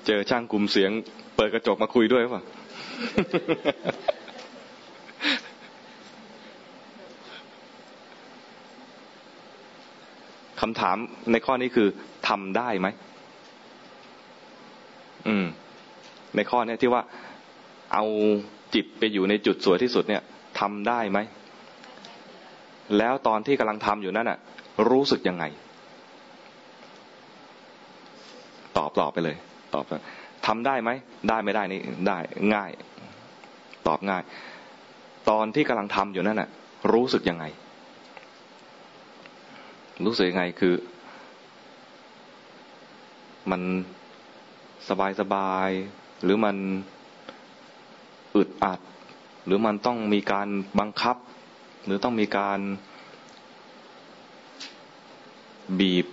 [0.07, 0.90] เจอช่างกลุ่มเสียง
[1.37, 2.43] เปิดกระจกมาคุยด้วยป่ะ
[10.61, 10.97] คำถาม
[11.33, 11.88] ในข้อนี้คือ
[12.29, 12.88] ทำได้ไหม
[15.27, 15.47] อืม
[16.37, 17.03] ในข้อนี้ที่ว่า
[17.93, 18.05] เอา
[18.75, 20.23] จิตไปอยู่ในจุดสวยที่สุดเนี่ย
[20.61, 21.19] ทำได้ไหม
[22.99, 24.39] แล้วตอนที่กำลังทำอยู่นั่นอะ
[24.91, 25.45] รู้สึกยังไง
[28.77, 29.37] ตอบตอบไปเลย
[29.75, 29.85] ตอบ
[30.47, 30.91] ทำได้ไหม
[31.29, 32.19] ได้ไม่ได้นี่ได้
[32.55, 32.71] ง่าย
[33.87, 34.23] ตอบง่าย
[35.31, 36.49] ตอนที่กำลังทำอยู่นั่นน่ะ
[36.93, 37.45] รู้สึกยังไง
[40.05, 40.75] รู้สึกยังไงคือ
[43.51, 43.63] มัน
[44.89, 45.71] สบายสบาย
[46.23, 46.57] หรือมัน
[48.37, 48.81] อึดอัด
[49.44, 50.49] หรือมันต้องมีการ
[50.81, 51.16] บังคับ
[51.85, 52.61] หรือต้องมีการ
[55.79, 56.07] บีบ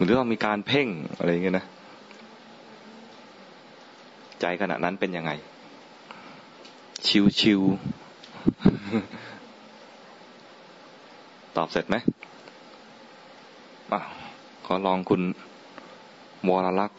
[0.00, 1.66] หรือต้องมีการเพ่งอะไรอย่างเงี้ยนะ
[4.40, 5.30] ใจขณะนั้นเป็นยังไง
[7.06, 7.60] ชิวชิว
[11.56, 11.96] ตอบเสร็จไหม
[13.92, 14.00] อะ
[14.66, 15.22] ขอลองคุณ
[16.46, 16.98] มรลักษ์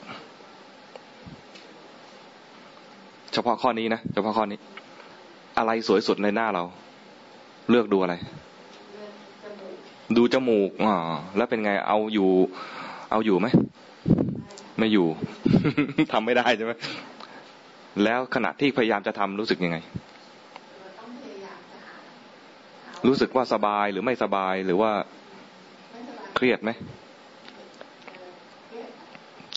[3.42, 4.60] ฉพาะข้อนี้นะเฉพาะข้อนี้
[5.58, 6.64] อะไรสวยสุดในหน้าเรา
[7.70, 8.16] เลือกดูอะไร
[10.18, 10.96] ดูจมูกอ่า
[11.38, 12.30] แล้วเป็นไงเอาอยู่
[13.12, 13.48] เอาอยู่ไหม
[14.80, 15.08] ไม่อยู่
[16.12, 16.74] ทำไม่ได้ใช่ไหม
[18.04, 19.78] แล้วขณะที่พยายามจะทำรู้สึกยังไง
[23.08, 24.92] รู้สึกว่าสบายหรือไม่สบายหรือว่า
[26.36, 26.72] เครียดไหม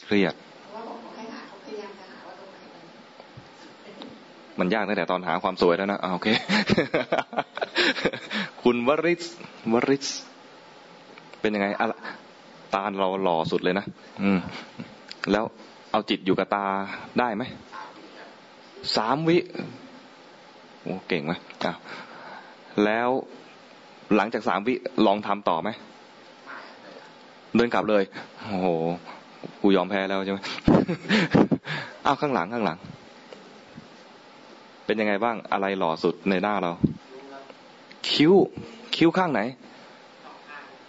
[0.07, 0.35] เครียด
[4.59, 6.29] มันยากตั้งแต่ตอนหาความสวยแล้วนะโอเค
[8.63, 9.23] คุณวริศ
[9.73, 10.07] วริศ
[11.41, 11.87] เป็นยังไงอะ
[12.75, 13.85] ตาเราหล่อสุดเลยนะ
[14.23, 14.39] อืม
[15.33, 15.45] แล้ว
[15.91, 16.67] เอาจิตอยู่กับตา
[17.19, 17.43] ได้ไหม
[18.97, 19.39] สามวิ
[20.83, 21.33] โอ้เก่งไหม
[21.65, 21.77] อ้าว
[22.85, 23.09] แล้ว
[24.17, 24.75] หลังจากสามวิ
[25.07, 25.71] ลองทำต่อไหม
[27.57, 28.03] เดินกลับเลย
[28.41, 28.69] โอ้โห
[29.63, 30.39] กูยอมแพ้แล้วใช่ไหม
[32.07, 32.79] อ้าวข้างหลังข้างหลัง
[34.87, 36.73] เป็นยังไงบ้างอะไรหล่อสุดในหน้าเรา
[38.11, 38.33] คิ้ว
[38.97, 39.41] คิ้วข้างไหน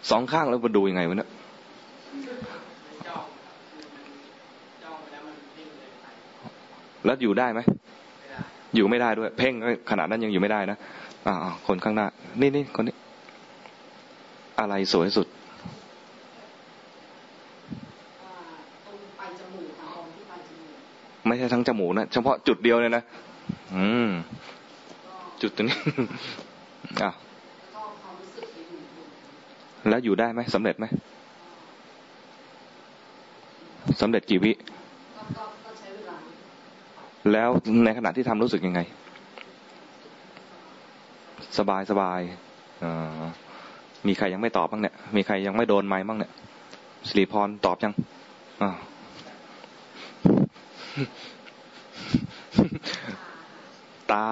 [0.10, 1.30] สองข้างแล้วมาดูยังไงวะเนี่ย
[7.06, 7.60] แล้วอยู่ได้ไหม
[8.76, 9.54] อยู่ไม่ได้ด้วย เพ่ง
[9.90, 10.78] ขนาดนั้นยังอยู่ไม่ได้นะ
[11.28, 11.36] อ่า
[11.68, 12.08] คนข้างหน้า
[12.42, 12.96] นี่นี่คนนี้
[14.60, 15.28] อะไรสวยสุด
[21.26, 23.04] ไไม่ใช่ทั้งจมูกนะเฉพาะจุดเดียวเลยนะ
[23.76, 24.10] อืม
[25.42, 25.78] จุดตรงนี้
[27.02, 27.12] อะ
[29.90, 30.86] แล้วอยู่ได้ไหมสำเร็จไหม
[34.02, 34.52] สำเร็จกี่วิ
[37.32, 37.50] แล้ว
[37.86, 38.82] ในขณะที่ทำรู้สึกยังไง
[41.58, 42.20] สบายสบาย
[44.08, 46.32] มีใครยังไม่ตอบบ้างเนี่ย มีใครยังไม่โดนไม้บ้างเนี่ย
[47.08, 47.94] สิริพรตอบยัง
[54.12, 54.26] ตา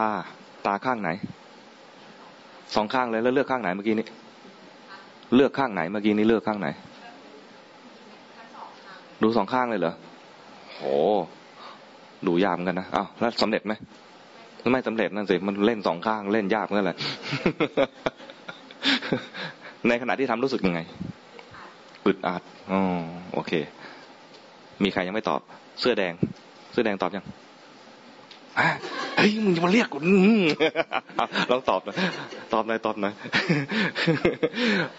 [0.66, 1.10] ตาข้างไหน
[2.76, 4.06] สองข้างเลยแล้วเลือกข้างไหนเมื่อกี้นี้
[5.36, 6.68] เลือกข้างไหนเมื่อกี้นี้เลือกข้างไหน
[9.22, 9.94] ดูสองข้างเลยเหรอ
[10.76, 10.84] โห
[12.28, 13.74] ดูยากเหมือนกันนะอ้าวแล้วสำเร็จไหม
[14.72, 16.98] ไม่สำเร็จนั่นสิมันเล่นสองข้างเล่นยากนั่นแหละ
[19.88, 20.80] ในขณะที่ทำรู้สึกยังไง
[22.06, 22.82] อึดอัดอ๋อ
[23.34, 23.52] โอเค
[24.84, 25.42] มีใครยังไม่ตอบ
[25.80, 26.14] เสื้อแดง
[26.72, 27.26] เสื้อแดงตอบยัง
[29.22, 29.98] ฮ้ยมึงจะมาเรียกกู
[31.52, 31.96] ลองตอบน่อย
[32.54, 33.14] ตอบหน่อยตอบหน่อย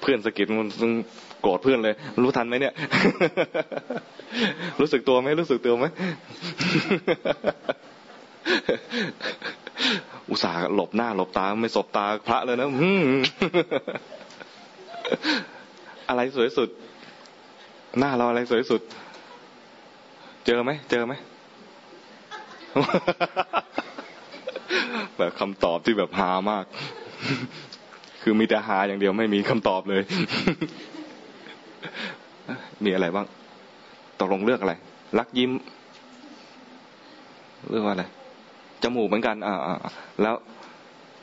[0.00, 0.46] เพื่อนสกิด
[0.82, 0.92] มัน
[1.40, 2.74] โกรธเพื่อนเลย รู้ทันไหมเนี่ย
[4.80, 5.86] รู้สึกตัวไหมรู้สึกตัวไหม
[10.30, 12.68] อุตส่าห์หลบหน้าหลบตาไม่สบตาพระเลยนะ
[16.08, 16.68] อะไรสวยสุด
[17.98, 18.80] หน้าเราอะไรสวยสุด
[20.46, 21.14] เจอไหมเจอไหม
[25.18, 26.64] แบบคำตอบที่แบบฮามาก
[28.22, 30.02] คือมีแต่ฮาอย่างเดียวไม่มีคำตอบเลย
[32.84, 33.26] มีอะไรบ้าง
[34.20, 34.74] ตกลงเลือกอะไร
[35.18, 35.50] รักยิ้ม
[37.70, 38.04] เลือกว่าอะไร
[38.82, 39.56] จมูกเหมือนกัน อ่า
[40.22, 40.34] แล้ว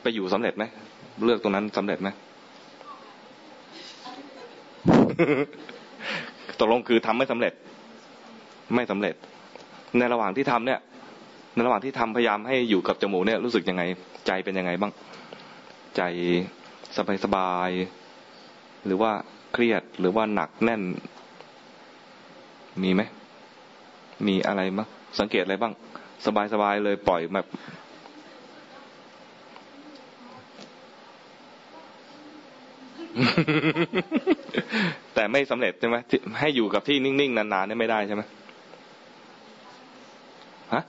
[0.02, 0.64] ไปอยู่สำเร็จไหม
[1.24, 2.08] เลือกตรงนั้นสำเร็จไหม
[6.60, 7.52] ตกลงคือทำไม่สำเร็จ
[8.74, 9.14] ไม่สำเร็จ
[9.98, 10.80] ในระหว่างที่ทำเนี่ย
[11.54, 13.82] ในระหว่างที่ทำพยายามให้อยู่กับจมูกเนี่ยรู้สึกยังไง
[14.26, 14.92] ใจเป็นยังไงบ้าง
[15.96, 16.02] ใจ
[16.96, 17.70] สบายสบาย
[18.84, 19.12] หรือว่า
[19.52, 20.82] เครียดหรือว่าหนักแน่น
[22.82, 23.02] มีไหม
[24.26, 25.72] มีอะไรบ้างสังเกตอะไรบ้าง
[26.26, 27.46] สบายสบายเลยปล่อยแบบ
[35.14, 35.96] แต่ไม่สำเร็จใช่ไหม
[36.40, 38.22] ให้อยู่กับที่นิ่งๆนานๆนี่ไม่ได้ใช่ไหม
[40.74, 40.82] ฮะ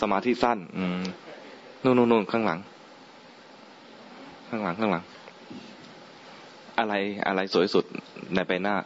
[0.00, 1.02] สมาธิสั้น อืม
[1.82, 2.58] นู่นนู่นข้างหลัง
[4.48, 5.04] ข้างหลังข้างหลัง
[6.78, 6.94] อะไร
[7.26, 7.84] อะไรสวยสุด
[8.34, 8.76] ในใบหน้า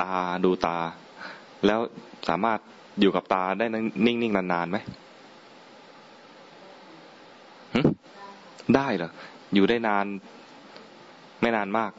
[0.00, 0.12] ตา
[0.44, 0.78] ดูตา
[1.66, 1.80] แล้ว
[2.28, 2.58] สามารถ
[3.00, 3.66] อยู่กับตาได้
[4.06, 4.78] นิ่งๆนานๆไหม
[8.76, 9.10] ได้เหรอ
[9.54, 10.06] อยู่ได้นาน
[11.40, 11.92] ไม่นานมาก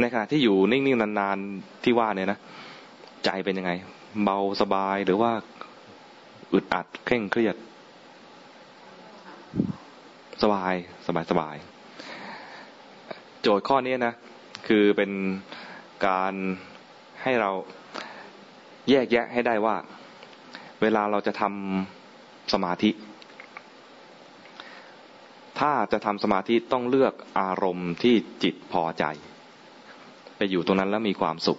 [0.00, 2.38] ในขณะที่อยู่นิ่งๆนานๆที่ว่าเนี่ยนะ
[3.24, 3.72] ใจเป็นยังไง
[4.24, 5.32] เบาสบายหรือว่า
[6.52, 7.56] อึดอัดเคร่งเครียด
[10.42, 10.74] สบาย
[11.06, 11.56] สบายสบาย
[13.42, 14.14] โจทย์ข้อนี้นะ
[14.68, 15.10] คือเป็น
[16.06, 16.34] การ
[17.22, 17.50] ให้เรา
[18.90, 19.76] แยกแยะให้ได้ว่า
[20.82, 22.90] เวลาเราจะทำสมาธิ
[25.58, 29.04] ถ้าจะทำสมาธิต้องเลือกอารมณ์ที่จิตพอใจ
[30.36, 31.58] ไปอยู่ตรงนั้นแล้วมีความสุข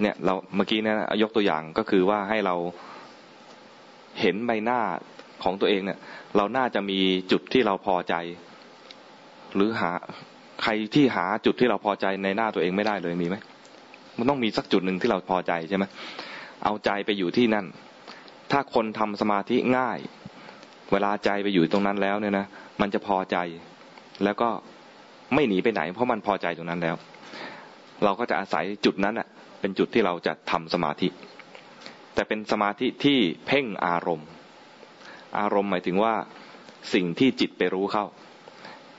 [0.00, 2.54] เนี่ยเราเมื่อกี้นี่ยยกตัวอย่างก็คือว่าให้เรา
[4.20, 4.80] เห็นใบหน้า
[5.42, 5.98] ของตัวเองเนี่ย
[6.36, 6.98] เราน่าจะมี
[7.32, 8.14] จุดที่เราพอใจ
[9.54, 9.90] หรือหา
[10.62, 13.36] ใครที่หาจุดที่เราพอใจในหน้าตัวเองไม่ได้เลยมีไหม
[14.18, 15.84] มันต้องมีสักจุดหนึ่งที่เราพอใจใช่ไหม
[16.64, 17.66] เอาใจไปอยู่ที่นั่น
[18.52, 19.98] ถ้าคนทำสมาธิง่าย
[20.92, 22.46] เวลาใจไปอยู่ตรงนั้นแล้วเนี่ยนะ
[22.80, 23.36] มันจะพอใจ
[24.24, 24.48] แล้วก็
[25.34, 26.96] ไม่หนีไปไหน เพราะมันพอใจตรงนั้นแล้ว
[28.04, 29.28] เราก็จะอาศัยจุดนั้นอะ
[29.60, 31.08] เป็นจุดที่เราจะทำสมาธิ
[32.18, 34.28] แต่เป็นสมาธิที่เพ่งอารมณ์
[35.38, 36.14] อารมณ์หมายถึงว่า
[36.94, 38.04] สิ่งที่จิตไปรู้เข้า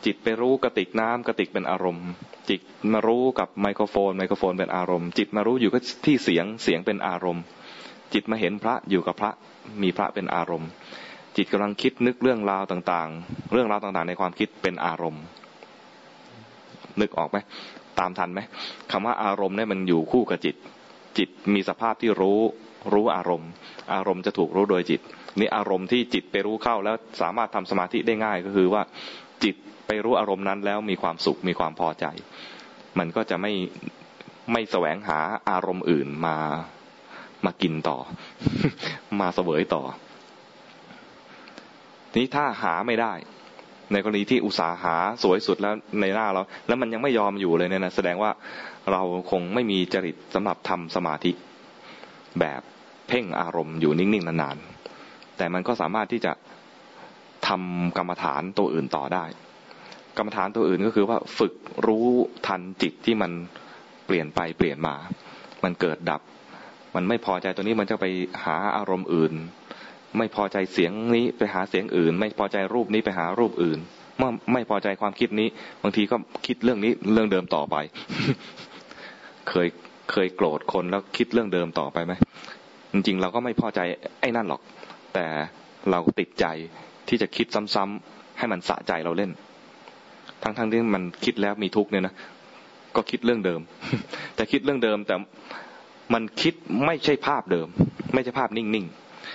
[0.05, 2.07] จิตไปรู้กระติกน้ำกระติกเป็นอารมณ์
[2.49, 2.61] จิต
[2.93, 7.43] มารู้กับไมโครโฟน ไมโครโฟนเป็นอารมณ์ จิตมารู้อยู่กับที่เสียงเสียงเป็นอารมณ์
[8.13, 9.31] จิตมาเห็นพระอยู่กับพระ
[9.81, 10.69] มีพระเป็นอารมณ์
[11.37, 15.23] จิตกำลังคิดนึกเรื่องราวต่างๆ เรื่องราวต่างๆ ในความคิดเป็นอารมณ์
[16.99, 17.37] นึกออกไหม
[17.99, 18.39] ตามทันไหม
[18.91, 20.55] คำว่าอารมณ์เนี่ยมันอยู่คู่กับจิต
[21.17, 22.41] จิตมีสภาพที่รู้
[22.93, 23.49] รู้อารมณ์
[23.93, 25.01] อารมณ์จะถูกรู้โดยจิต
[25.39, 28.81] นี่อารมณ์ที่จิตไปรู้เข้าแล้วสามารถทำสมาธิได้ง่ายก็คือว่า
[29.43, 29.55] จิต
[29.87, 32.05] ไปรู้อารมณ์นั้นแล้วมีความสุขมีความพอใจ
[32.99, 33.53] มันก็จะไม่
[34.51, 36.37] ไม่แสวงหาอารมณ์อื่นมา
[37.45, 37.97] มากินต่อ
[39.19, 39.83] มาเสวยต่อ
[42.15, 43.13] นี้ถ้าหาไม่ได้
[43.91, 48.31] ในกรณีที่อุตสาหาสวยสุดแล้วในหน้าเรา แล้วมันยังไม่ยอมอยู่เลยเนี่ยนะแสดงว่า
[48.91, 51.31] เราคงไม่มีจริตสำหรับทำสมาธิ
[52.39, 52.61] แบบ
[53.07, 56.31] เพ่งอารมณ์อยู่นิ่งๆนานๆ แต่มันก็สามารถที่จะ
[57.47, 59.25] ทำกรรมฐานตัวอื่นต่อได้
[60.17, 61.53] กรรมฐานตัวอื่นก็คือว่าฝึก
[61.87, 62.07] รู้
[62.47, 63.31] ทันจิตที่มัน
[64.05, 64.95] เปลี่ยนไปเปลี่ยนมา
[65.63, 66.21] มันเกิดดับ
[66.95, 68.05] มันไม่พอใจตัวนี้มันจะไป
[68.45, 69.33] หาอารมณ์อื่น
[70.17, 73.79] ไม่พอใจเสียงนี้ไปหาเสียงอื่น ไม่พอใจรูปนี้ไปหารูปอื่น
[74.17, 75.47] เมื่อไม่พอใจความคิดนี้
[75.83, 76.15] บางทีก็
[76.45, 77.75] คิดเรื่องนี้เรื่องเดิมต่อไป
[79.49, 79.67] เคย
[80.11, 82.13] เคยโกรธคนแล้วคิดเรื่องเดิมต่อไปไหม
[82.93, 83.79] จริงๆเราก็ไม่พอใจ
[84.21, 84.61] ไอ้นั่นหรอก
[85.13, 85.25] แต่
[85.91, 86.45] เราติดใจ
[87.07, 89.31] ที่จะคิดซ้ำๆให้มันสะใจเราเล่น
[90.43, 92.13] ทั้งๆทที่มันคิดแล้วมีทุกข์เนี่ยนะ
[92.95, 93.61] ก็คิดเรื่องเดิม
[94.35, 95.15] แต่คิดเรื่องเดิมแต่
[96.13, 96.53] มันคิด
[96.85, 97.67] ไม่ใช่ภาพเดิม
[98.13, 98.85] ไม่ใช่ภาพนิ่ง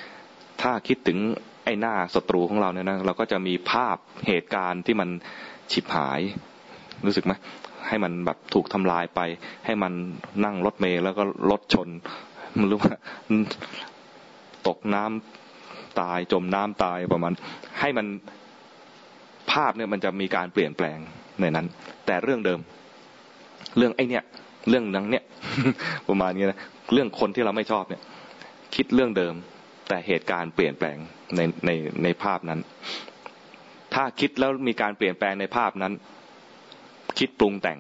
[0.07, 1.19] ๆ ถ้าคิดถึง
[1.65, 3.97] ไอ้หน้าศัตรูของเราเนี่ยนะเราก็จะมีภาพ
[4.29, 5.09] เหตุการณ์ที่มัน
[5.73, 6.21] ฉิบหาย
[7.07, 7.33] รู้สึกไหม
[7.89, 9.21] ให้มันแบบถูกทำลายไป
[9.67, 9.93] ให้มัน
[10.45, 11.89] นั่งรถเมล์แล้วก็รถชน
[12.57, 12.95] มันรู้ว่า
[14.67, 17.33] ตกน้ำตายจมน้ำตายประมาณ
[17.81, 18.07] ให้มัน
[19.53, 20.99] ภาพเนี่ยมันจะมีการเปลี่ยนแปลง
[21.41, 21.67] ในนั้น
[22.07, 22.61] แต่เรื่องเดิม
[23.77, 24.25] เรื่องไอ้เนี่ย
[24.69, 25.25] เรื่องนังเนี่ย
[26.09, 26.59] ประมาณนี้นะ
[26.93, 28.03] เรื่องคนที่เราไม่ชอบเนี่ย
[28.75, 29.35] คิดเรื่องเดิม
[29.89, 30.97] แต่เหตุการณ์เปลี่ยนแปลง
[31.37, 31.71] ในใน
[32.03, 32.61] ในภาพนั้น
[33.95, 35.93] ถ้าคิดแล้วมีการเปลี่ยนแปลงในภาพนั้น
[37.19, 37.79] คิดปรุงแต่ง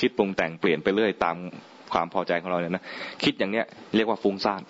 [0.00, 1.36] คิดปรุงแต่งเปลี่ยนไปเรื่อยตาม
[1.92, 2.84] ความพอใจของเราเนี่ยนะ
[3.24, 3.66] คิดอย่างเนี้ย
[3.96, 4.62] เรียกว่าฟุ้งซ่าน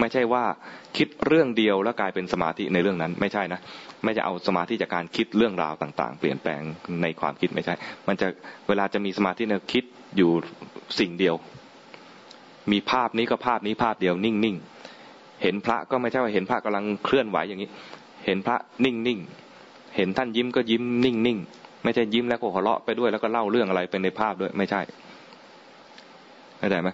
[0.00, 0.44] ไม่ใช่ว่า
[0.96, 3.60] คิดเรื่องเดียวแล้วกลายเป็นสมาธิในเรื่องนั้น ไม่ใช่นะ
[4.04, 6.62] ไม่จะเอาสมาธิจากการคิดเรื่องราวต่าง ๆ เปลี่ยนแปลง
[7.02, 7.74] ในความคิดไม่ใช่
[8.08, 8.26] มันจะ
[8.68, 9.84] เวลาจะมีสมาธิเนี่ยคิด
[10.16, 10.30] อยู่
[10.98, 11.34] สิ่งเดียว
[12.72, 17.70] มีภาพนี้ก็ภาพนี้ภาพเดียวนิ่งๆเห็นพระก็ไม่ใช่ว่าเห็นพระกำลังเคลื่อนไหวอย่างนี้
[18.26, 24.80] เห็นพระนิ่งๆเห็นท่านยิ้มก็ยิ้มนิ่งๆ ไม่ใช่ยิ้มแล้วก็หัวเราะไปด้วยแล้วก็เล่าเรื่องอะไรเป็นในภาพด้วยไม่ใช่
[26.58, 26.88] เข้าใจไหม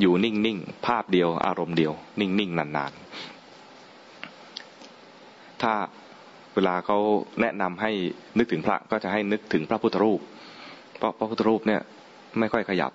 [0.00, 5.72] อยู่นิ่งๆภาพเดียว อารมณ์เดียว นิ่งๆนานๆ ถ้า
[6.54, 6.98] เวลาเขา
[7.40, 7.90] แนะนำให้
[8.38, 10.20] นึกถึงพระก็จะให้นึกถึงพระพุทธรูป
[10.98, 11.80] เพราะพระพุทธรูปเนี่ย
[12.38, 12.92] ไม่ค่อยขยับ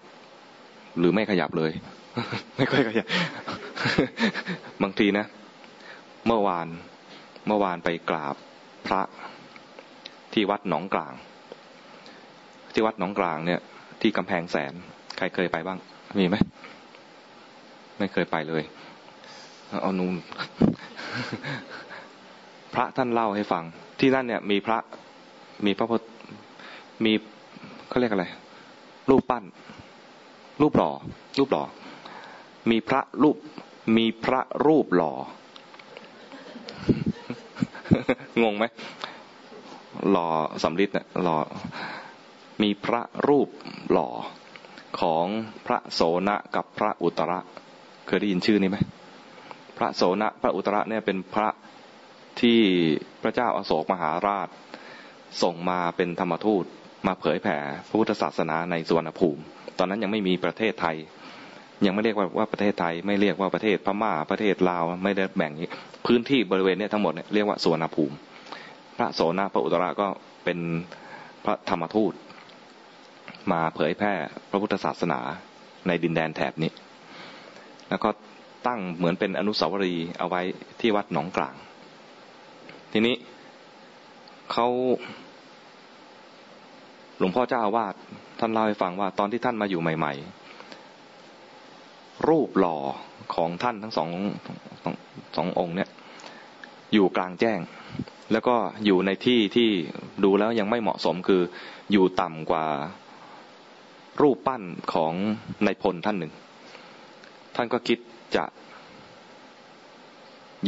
[0.99, 1.71] หรือไม่ขยับเลย
[2.57, 3.07] ไม่ค่อยขยับ
[4.83, 5.25] บางทีนะ
[6.27, 6.67] เมื่อวาน
[7.47, 8.35] เมื่อวานไปกราบ
[8.87, 9.01] พระ
[10.33, 11.13] ที่วัดหนองกลาง
[12.73, 13.59] ที่วัดหนองกลางเนี่ย
[14.01, 14.73] ที่กำแพงแสน
[15.17, 15.79] ใครเคยไปบ้าง
[16.19, 16.35] มีไหม
[17.99, 18.63] ไม่เคยไปเลย
[19.81, 20.15] เอานูน
[22.73, 23.63] พระท่านเล่าให้ฟัง
[23.99, 24.77] ที่นั่นเนี่ย มีพระ
[25.65, 26.05] มีพระพุทธ
[27.05, 27.13] มี
[27.89, 28.25] เขาเรียกอะไร
[29.09, 29.43] รูปปั้น
[30.61, 30.91] รูปหล่อ
[31.39, 31.63] รูปหล่อ
[32.69, 33.37] มีพระรูป
[33.97, 35.11] มีพระรูปหล่อ
[38.43, 38.65] งงไหม
[40.11, 40.27] หล่อ
[40.63, 41.37] สำริดเนี่ยหล่อ
[42.63, 43.49] มีพระรูป
[43.91, 44.09] หล่อ
[44.99, 45.25] ของ
[45.65, 47.39] พระโสนะกับพระอุตระ
[48.07, 48.77] เคยได้ยินชื่อนี้ไหม
[49.77, 51.49] พระโสนะพระอุตระเนี่ยเป็นพระ
[52.41, 52.59] ที่
[53.21, 54.47] พระเจ้าอาโศกมหาราช
[55.41, 56.65] ส่งมาเป็นธรรมทูต
[57.07, 59.41] มาเผยแผ่พระพุทธศาสนาในสุวนภูมิ
[59.77, 60.95] ตอนนั้นยังไม่มีประเทศไทย
[61.85, 65.51] ยังไม่เรียกว่าว่าประเทศไทย ไม่เรียกว่าประเทศพม่าประเทศลาวไม่ได้แบ่ง
[66.05, 68.15] พื้นที่บริเวณนี้ทั้งหมดเรียกว่าสุวนภูมิ
[68.97, 70.07] พระโสนะพระอุตระก็
[70.43, 70.59] เป็น
[71.45, 72.13] พระธรรมทูต
[73.51, 74.13] มาเผยแพร่
[74.49, 75.19] พระพุทธศาสนา
[75.87, 76.71] ในดินแดนแถบนี้
[77.89, 78.09] แล้วก็
[78.67, 80.41] ตั้งเหมือนเป็นอนุสาวรีย์เอาไว้
[80.79, 81.55] ที่วัดหนองกลาง
[82.91, 83.15] ทีนี้
[84.51, 84.67] เขา
[87.17, 87.93] หลวงพ่อเจ้าอาวาส
[88.39, 90.13] ท่านเล่าให้ฟังว่าตอนที่ท่านมาอยู่ใหม่
[91.39, 92.77] ๆ รูปหล่อ
[93.35, 94.09] ของท่านทั้งสอง
[94.83, 94.95] สอง
[95.35, 95.89] สององค์เนี่ย
[96.93, 97.59] อยู่กลางแจ้ง
[98.31, 99.69] แล้วก็อยู่ในที่ที่
[100.23, 101.41] ดูแล้วยังไม่เหมาะสมคือ
[101.91, 102.65] อยู่ต่ำกว่า
[104.21, 105.13] รูปปั้นของ
[105.65, 106.33] นายพลท่านหนึ่ง
[107.55, 107.99] ท่านก็คิด
[108.35, 108.45] จะ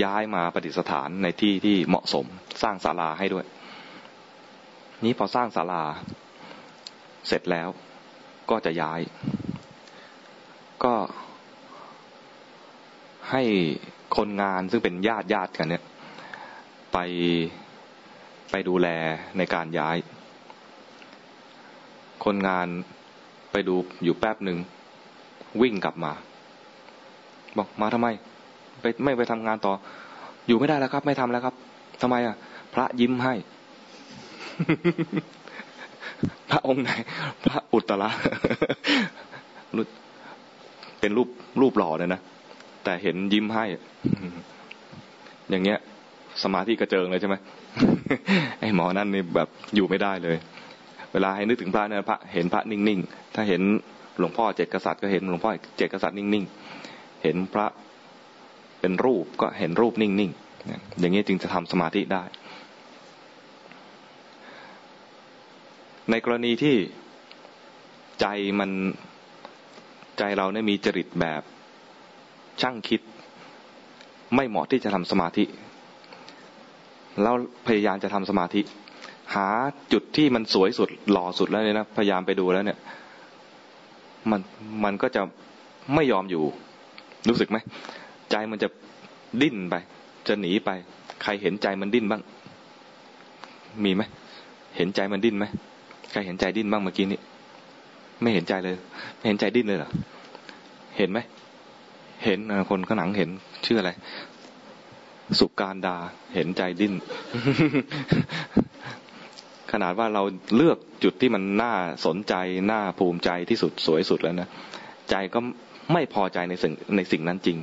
[0.04, 2.26] ย้ายมาปฏิสถานในที่ที่เหมาะสม
[2.64, 3.46] สร้างศาลาให้ด้วย
[5.06, 5.84] นี้พอสร้างศาลา
[7.28, 7.70] เสร็จแล้ว
[8.50, 9.00] ก็จะย้าย
[10.84, 10.96] ก็
[13.32, 13.44] ให้
[14.18, 15.84] คนงานซึ่งเป็นญาติญาติกันเนี่ย
[16.94, 16.98] ไป
[18.52, 18.88] ไปดูแล
[19.38, 19.98] ในการย้าย
[22.26, 22.68] คนงาน
[23.56, 24.58] ไปดูอยู่แป๊บหนึ่ง
[25.62, 26.12] วิ่งกลับมา
[27.58, 28.08] บอกมาทำไม
[28.82, 29.74] ไปไม่ไปทำงานต่อ
[30.48, 31.56] อยู่ไม่ได้แล้วครับ ไม่ทำแล้วครับ
[32.02, 32.36] ทำไมอะ
[32.74, 33.34] พระยิ้มให้
[36.50, 36.92] พระองค์ไหน
[37.46, 38.10] พระอุตระ
[41.00, 41.30] เป็นรูป
[41.62, 42.20] รูปหล่อเลยนะ
[42.84, 43.64] แต่เห็นยิ้มให้
[45.50, 45.80] อย่างเงี้ย
[46.44, 47.36] สมาธิกระเจิงเลยใช่ไหม
[48.60, 50.38] ไอ้หมอนั่นนี่แบบอยู่ไม่ได้เลย
[51.16, 53.62] เวลาให้นึกถึงพระเนี่ยพระเห็นพระนิ่งๆ ถ้าเห็น
[54.20, 57.68] หลวงพ่อเจ็ดกษัตริย์ก็เห็นหลวงพ่อเจ็ดกษัตริย์นิ่งๆ เห็นพระ
[58.80, 62.24] เป็นรูปก็เห็นรูปนิ่งๆ อย่างนี้จึงจะทำสมาธิได้
[66.10, 66.76] ในกรณีที่
[68.22, 68.26] ใจ
[68.60, 68.72] มัน
[70.18, 71.42] ใจเราเนี่ยมีจริตแบบ
[72.62, 73.02] ช่างคิด
[74.36, 75.46] ไม่เหมาะที่จะทำสมาธิ
[77.22, 77.36] แล้ว
[77.68, 78.62] พยายามจะทำสมาธิ
[79.36, 79.50] หา
[79.94, 82.78] จุดที่มันสวยสุดหล่อสุดแล้วเนี่ยนะพยายามไปดูแล้วเนี่ย
[84.32, 84.42] มัน
[84.84, 85.22] มันก็จะ
[85.96, 86.44] ไม่ยอมอยู่
[87.30, 87.58] รู้สึกไหม
[88.32, 88.68] ใจมันจะ
[89.42, 89.76] ดิ้นไป
[90.28, 90.70] จะหนีไป
[91.24, 92.22] ใครเห็นใจมันดิ้นบ้าง
[93.84, 94.02] มีไหม
[94.78, 95.46] เห็นใจมันดิ้นไหม
[96.12, 97.20] ใครเห็นใจดิ้นบ้างเมื่อกี้นี้
[98.22, 98.76] ไม่เห็นใจเลย
[99.18, 99.92] ไม่เห็นใจดิ้นเลยเหรอ
[100.98, 101.20] เห็นไหม
[102.26, 103.30] เห็นคนข้างหลังเห็น
[103.66, 103.92] ชื่ออะไร
[105.40, 105.96] สุการดา
[106.36, 106.94] เห็นใจดิ้น
[109.76, 110.24] ขนาดว่าเรา
[110.56, 111.74] เลือกจุดที่มันน่า
[112.06, 112.34] สนใจ
[112.72, 114.50] น่าภูมิใจที่สุดสวยสุดแล้วนะ
[115.10, 115.40] ใจก็
[115.94, 117.58] ไม่พอใจในสิ่งในสิ่งนั้นจริง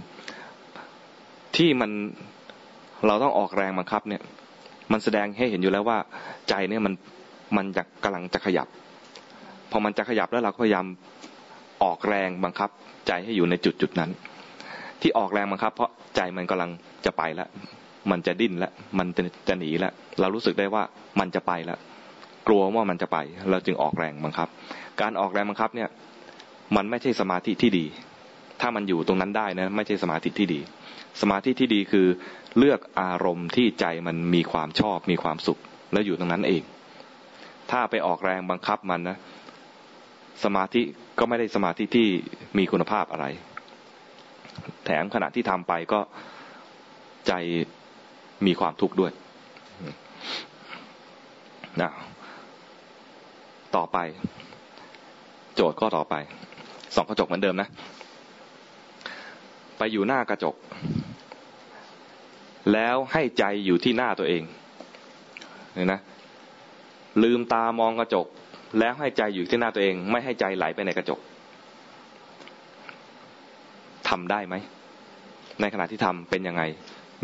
[1.56, 1.90] ที่มัน
[3.06, 4.22] เราต้องออกแรงบังคับเนี่ย
[4.92, 5.98] มันแสดงให้เห็นอยู่แล้วว่า
[6.48, 6.94] ใจเนี่ยมัน
[7.56, 8.68] มันจะกำลังจะขยับ
[9.70, 10.86] พอมันจะขยับแล้วเราก็พยายาม
[11.82, 12.70] ออกแรงบังคับ
[13.06, 14.10] ใจให้อยู่ในจุดจุดนั้น
[15.00, 16.70] ที่ออกแรงบังคับ เพราะใจมันกำลัง
[17.04, 17.48] จะไปแล้ว
[18.10, 19.06] มันจะดิ้นแล้วมัน
[19.48, 20.82] จะหนีแล้วเรารู้สึกได้ว่า
[21.20, 21.78] มันจะไปแล้ว
[22.46, 23.18] กลัวว่ามันจะไป
[23.50, 24.48] เราจึงออกแรงบังคับ
[25.00, 25.88] การออกแรงบังคับเนี่ย
[26.76, 27.86] มันไม่ใช่สมาธิที่ดี
[28.60, 30.60] ถ้ามันอยู่ตรงนั้นได้นะไม่ใช่สมาธิที่ดี
[31.20, 32.06] สมาธิที่ดีคือ
[32.58, 35.58] เลือกอารมณ์ที่ใจมันมีความชอบมีความสุข
[35.92, 36.62] แล้วอยู่ตรงนั้นเอง
[37.70, 39.16] ถ้าไปออกแรงบังคับมันนะ
[40.44, 40.82] สมาธิ
[41.18, 42.08] ก็ไม่ได้สมาธิที่
[42.58, 43.26] มีคุณภาพอะไร
[44.84, 46.00] แถมขณะที่ทำไปก็
[47.26, 47.32] ใจ
[48.46, 49.12] มีความทุกข์ด้วย
[51.82, 51.90] นะ
[53.76, 53.98] ต่อไป
[55.54, 56.14] โจทย์ก็ต่อไป
[56.94, 57.68] สองกระจกเหมือนเดิมนะ
[59.78, 60.54] ไปอยู่หน้ากระจก
[62.72, 64.42] แล้วให้ใจอยู่ที่หน้าตัวเอง
[65.74, 66.00] เห็นนะ
[67.22, 68.26] ลืมตามองกระจก
[68.78, 71.18] แล้วให้ใจอยู่ที่หน้าตัวเอง ไม่ให้ใจไหลไปในกระจก
[74.08, 74.54] ทำได้ไหม
[75.60, 76.62] ในขณะที่ทำเป็นยังไง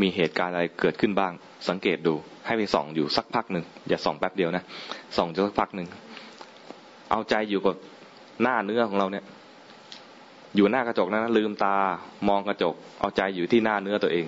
[0.00, 1.32] มีเหตุการณ์อะไรเกิดขึ้นบ้าง
[1.68, 2.14] สังเกตดู
[2.46, 4.64] ให้ไปส่องอยู่สักพักหนึ่ง อย่าส่องแป๊บเดียวนะ
[5.16, 5.88] ส่องอยู่สักพักหนึ่ง
[7.10, 7.74] เอาใจอยู่กับ
[8.42, 9.24] หน้าเนื้อของเราเนี่ย
[10.56, 11.74] อยู่หน้ากระจกนะลืมตา
[12.28, 14.26] มองกระจก เอาใจอยู่ที่หน้าเนื้อตัวเอง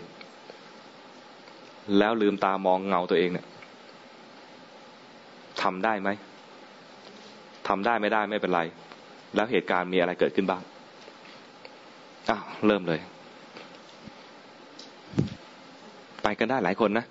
[1.99, 3.47] แล้วลืมตามองเงาตัวเองเนี่ย
[5.63, 6.09] ทำได้ไหม
[7.69, 8.61] ทำได้ไม่ได้ไม่เป็นไร
[9.35, 10.63] แล้วเหตุการณ์มีอะไรเกิดขึ้นบ้าง
[12.31, 13.01] อ้าวเริ่มเลย
[16.23, 17.05] ไปกันได้หลายคนนะ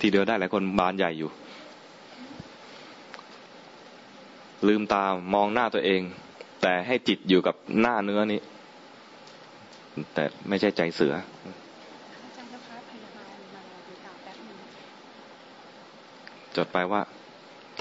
[0.00, 1.30] ทีเดียวได้หลายคนบานใหญ่อยู่
[4.68, 5.04] ลืมตา
[5.34, 6.02] มองหน้าตัวเอง
[6.62, 8.40] แต่ให้จิตอยู่กับหน้าเนื้อนี้
[10.14, 11.14] แต่ไม่ใช่ใจเสือ
[16.56, 17.00] จดไปว่า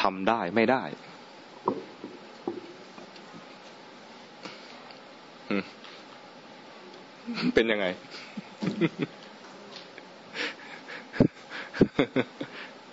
[0.02, 0.84] ทำได้ไม่ได้
[7.54, 7.86] เป็นยังไง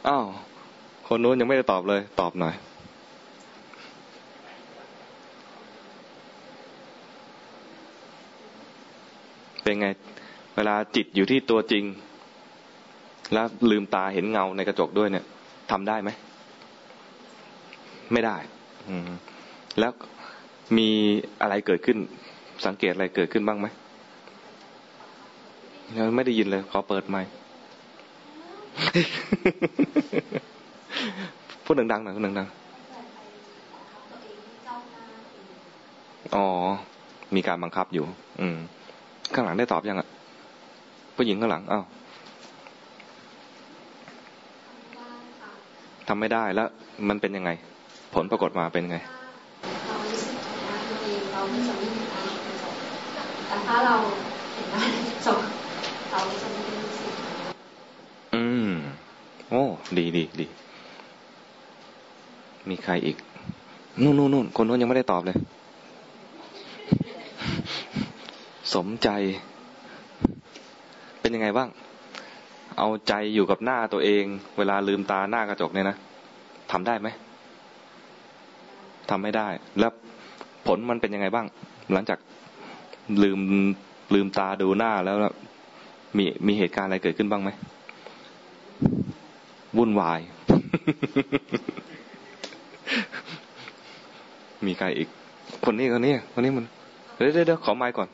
[0.08, 0.24] อ้าว
[1.08, 2.54] คนนู้นยังไม่ได้ตอบเลย ตอบหน่อย
[9.62, 9.88] เป็นไง
[10.56, 11.84] เวลาจิตอยู่ที่ตัวจริง
[13.32, 15.24] แล้วลืมตาเห็นเงาในกระจกด้วยเนี่ย
[15.70, 16.10] ทำได้ไหม
[18.12, 18.36] ไม่ได้
[18.88, 19.10] อืม
[19.78, 19.92] แล้ว
[20.78, 20.88] มี
[21.40, 21.98] อะไรเกิดขึ้น
[22.66, 23.66] สังเกตอะไรเกิดขึ้นบ้างไหม
[26.16, 27.30] ไม่ได้ยินเลย ขอเปิดไมค์
[31.64, 36.46] พูดดังๆหน่อยพูดดังๆอ๋อ
[37.34, 38.04] มีการบังคับอยู่
[38.40, 38.56] อืม
[39.34, 40.08] ข้างหลังได้ตอบยังอะ
[41.16, 41.84] ผู้หญิงข้างหลังอ้าว
[46.08, 46.68] ทำไม่ได้แล้ว
[47.08, 47.50] มันเป็นยังไง
[48.14, 48.98] ผลปรากฏมาเป็นไง
[53.48, 53.94] แต่ถ้าเรา
[54.54, 54.82] เห็นได้
[55.26, 55.40] จบ
[56.10, 57.12] เราจะไม่ได้รู้สึก
[58.34, 58.70] อืม
[59.50, 59.62] โอ้
[59.98, 60.46] ดีดีดี
[62.68, 63.16] มีใครอีก
[64.02, 65.36] นู่นนู่นนู่นคนนู้นยังไม่ได้ตอบเลย
[68.74, 69.08] สมใจ
[71.20, 71.68] เป็นยังไงบ้าง
[72.78, 74.24] เอาใจอยู่กับหน้าตัวเอง
[74.58, 75.96] เวลาลืมตาหน้ากระจกเนี่ยนะ
[76.72, 77.08] ทำได้ไหม
[79.10, 79.48] ทำไม่ได้
[79.80, 79.92] แล้ว
[80.66, 81.46] ผลมันเป็นยังไงบ้าง
[81.92, 82.18] หลังจาก
[83.22, 83.40] ลืม
[84.14, 85.16] ลืมตาดูหน้าแล้ว
[86.16, 87.50] มีมีเหตุการณ์อะไรเกิดขึ้นบ้างไหม
[89.76, 90.20] วุ่นวาย
[94.66, 95.08] มีใครอีก
[95.64, 96.64] คนนี้คนนี้คนนี้มัน
[97.14, 98.08] เดี๋ยวเดี๋ยวขอไม้ก่อน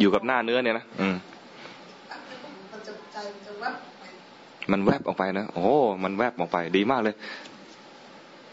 [0.00, 1.16] อยู่กับหน้าเนื้อเนี่ยนะอืม
[2.72, 4.04] มันจะใจมันจะแวบไป
[4.72, 5.68] มันแวบออกไปนะโอ้โห
[6.04, 7.14] มันแวบออกไป ดีมากเลย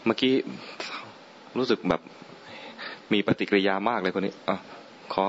[0.06, 0.34] เมื่อกี้
[1.58, 2.00] รู้สึกแบบ
[3.12, 4.56] มีปฏิกิริยามากเลยคนนี้อะ
[5.12, 5.24] ขอ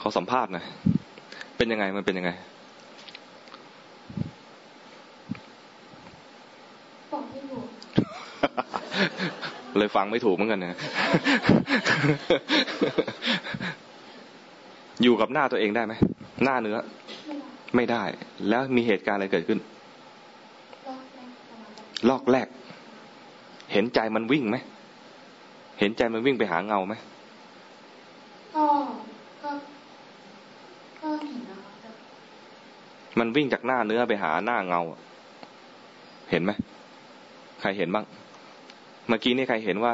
[0.00, 0.64] ขอสัมภาษณ์หน่อย
[1.56, 2.30] เป็นยังไงมันเป็นยังไง
[7.12, 7.66] บอกไม่ถูก
[9.78, 10.78] เลยฟังไม่ถูกเหมือนกันนะ
[15.02, 15.94] อยู่กับหน้าตัวเองได้ไหม
[16.44, 16.78] หน้าเนื้อ
[17.26, 18.02] ไม่ได้ไม่ได้
[18.48, 19.58] แล้วมีเหตุการณ์อะไรเกิดขึ้น
[20.88, 22.48] รอบแรกประมาณแบบลอกแรก
[23.72, 24.56] เห็นใจมันวิ่งไหม
[25.80, 26.94] เห็นใจมันวิ่งไปหาเงาไหม
[28.54, 28.66] ก็
[29.42, 29.50] ก็
[31.02, 31.90] ก็เห็นนะคะแต่
[33.18, 35.00] มันวิ่งจากหน้าเนื้อไปหาหน้าเงาอะ
[36.30, 36.52] เห็นไหม
[37.60, 38.04] ใครเห็นบ้าง
[39.08, 39.92] เมื่อกี้นี่ใครเห็นว่า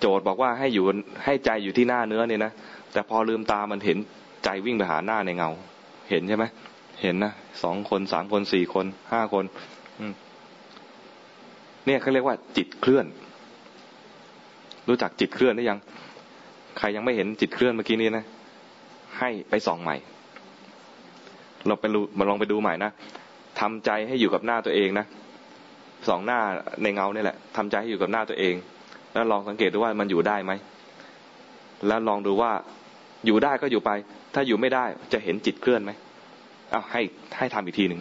[0.00, 0.84] โจทย์บอกว่าให้อยู่
[1.24, 2.52] ให้ใจอยู่ที่หน้าเนื้อเนี่ยนะ
[2.92, 3.98] แต่พอลืมตามันเห็น
[4.44, 5.50] ใจวิ่งไปหาหน้าในเงา
[6.10, 6.44] เห็นใช่ไหม
[7.02, 7.32] เห็นนะ
[7.62, 9.44] สองคนสามคนสี่คนห้าคน
[11.86, 13.06] เนี่ยเขาเรียกว่า จิตเคลื่อน
[14.88, 15.78] รู้จักจิตเคลื่อนหรือยัง
[16.78, 18.24] ใครยังไม่เห็นจิตเคลื่อนเมื่อกี้นี้นะ
[19.18, 19.96] ให้ไปส่องใหม่
[21.66, 22.90] เราไปดูมาลองไปดูใหม่นะ
[23.60, 25.06] ทำใจให้อยู่กับหน้าตัวเองนะ
[26.08, 26.40] สองหน้า
[26.82, 28.54] ในเงาเนี่ยแหละทำใจให้อยู่กับหน้าตัวเอง
[29.12, 30.52] แล้วลองสังเกตดูว่ามันอยู่ได้ไหม
[31.86, 32.52] แล้วลองดูว่า
[33.26, 33.90] อยู่ได้ก็อยู่ไป
[34.34, 35.92] ถ้าอยู่ไม่ได้จะเห็นจิตเคลื่อนไหม
[36.72, 37.00] อ้าวให้
[37.38, 38.00] ให้ทำอีกทีหนึ่ง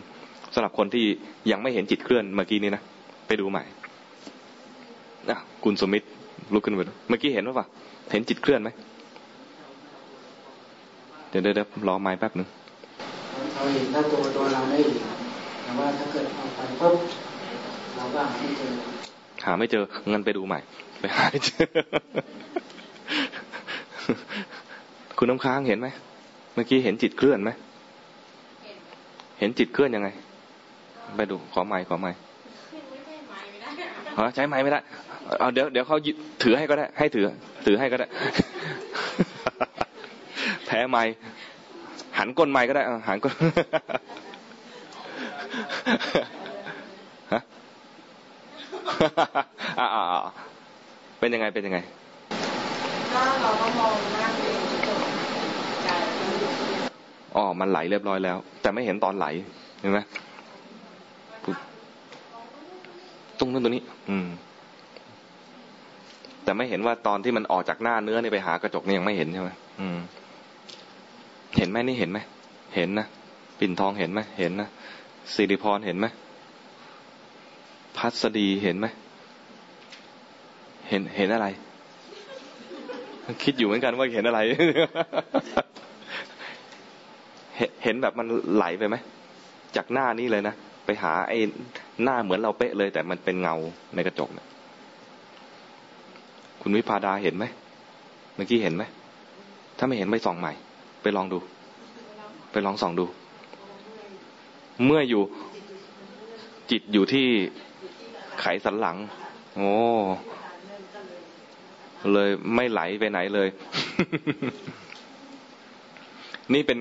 [0.54, 1.06] สำหรับคนที่
[1.52, 2.82] ยังไม่เห็นจิตเคลื่อนเมื่อกี้นี้นะ
[3.28, 3.64] ไปดูใหม่
[5.30, 6.04] อะคุณสมิธ
[6.54, 7.66] ลุกขึ้นมาดูเมื่อกี้เห็นว่าปะ
[8.12, 8.70] เห็นจิตเคลื่อนไหม
[11.30, 12.48] เดี๋ยวเดี๋ยวเดี๋ยวรอไม้แป๊บหนึ่ง
[13.54, 14.98] เราเห็นถ้าตัวตัวเราไม่เห็น
[15.64, 16.96] แต่ว่าถ้าเกิดเอาไปปุ๊บ
[17.96, 18.72] เราก็หาไม่เจอ
[19.46, 20.60] หาไม่เจอเงินไปดูใหม่
[21.00, 21.66] ไปหาไม่เจอ
[25.22, 25.88] คุณน้ำค้างเห็นไหม
[26.54, 27.52] เมื่อกี้เห็นจิตเคลื่อนไหม
[29.40, 30.10] เห็นจิตเคลื่อนยังไง
[31.18, 32.12] ไปดูขอไม้ขอไม้
[34.36, 34.80] ใช้ไม้ไม่ได้
[35.40, 35.98] เอาเดี๋ยวเดี๋ยวเขา
[36.44, 37.26] ถือให้ก็ได้ ให้ถือ
[37.66, 38.08] ถือให้ก็ได้
[40.66, 41.04] แพ้ไม้
[42.18, 43.34] หันก้นไม้ก็ได้หันก้น
[47.34, 47.42] ฮะ
[49.80, 49.88] อ่า
[51.20, 51.80] เป็นยังไงเป็นยังไง
[53.14, 55.00] ถ้าเราก็มองหน้าตัวเองจบ
[55.84, 56.76] ใจมันอยู่ที่
[57.36, 59.26] อ๋อมันไหลเรียบร้อยแล้ว แต่ไม่เห็นตอนไหล
[59.82, 60.00] เห็นไหม
[63.40, 64.28] ตรงนั้นตรงนี้ อืม
[66.44, 70.00] แต่ไม่เห็นว่าตอนที่มันออกจากหน้าเนื้อนี่ไปหากระจกนี่ยังไม่เห็นใช่ไหมอืม
[71.58, 72.20] เห็นไหมนี่เห็นไหม
[72.76, 73.08] เห็นนะ
[73.60, 74.70] ปิ่นทองเห็นไหมเห็นนะ
[75.34, 76.08] สิริพรเห็นไหม
[77.98, 78.88] พัสดีเห็นไหม
[80.90, 81.48] เห็นเห็นอะไร
[83.44, 84.40] คิดอยู่เหมือนกันว่าเห็นอะไร
[87.84, 88.96] เห็นแบบมันไหลไปไหม
[89.76, 90.56] จากหน้านี้เลยนะ
[90.86, 91.40] ไปหาไอ้
[92.04, 93.56] หน้าเหมือนเราเป๊ะเลย แต่มันเป็นเงา
[93.96, 94.48] ในกระจกเนี่ย
[96.62, 97.46] คุณวิพาดาเห็นไหม
[98.36, 98.84] เมื่อกี้เห็นไหม
[99.78, 100.54] ถ้าไม่เห็นไปส่องใหม่
[101.02, 101.40] ไปลองดู
[102.52, 103.06] ไปลองส่องดู
[104.86, 105.24] เมื่ออยู่
[106.72, 107.28] จิตอยู่ที่
[108.40, 108.98] ไขสันหลัง
[109.56, 109.72] โอ้
[112.14, 113.48] เลยไม่ไหลไปไหนเลย
[116.54, 116.80] นี่เป็น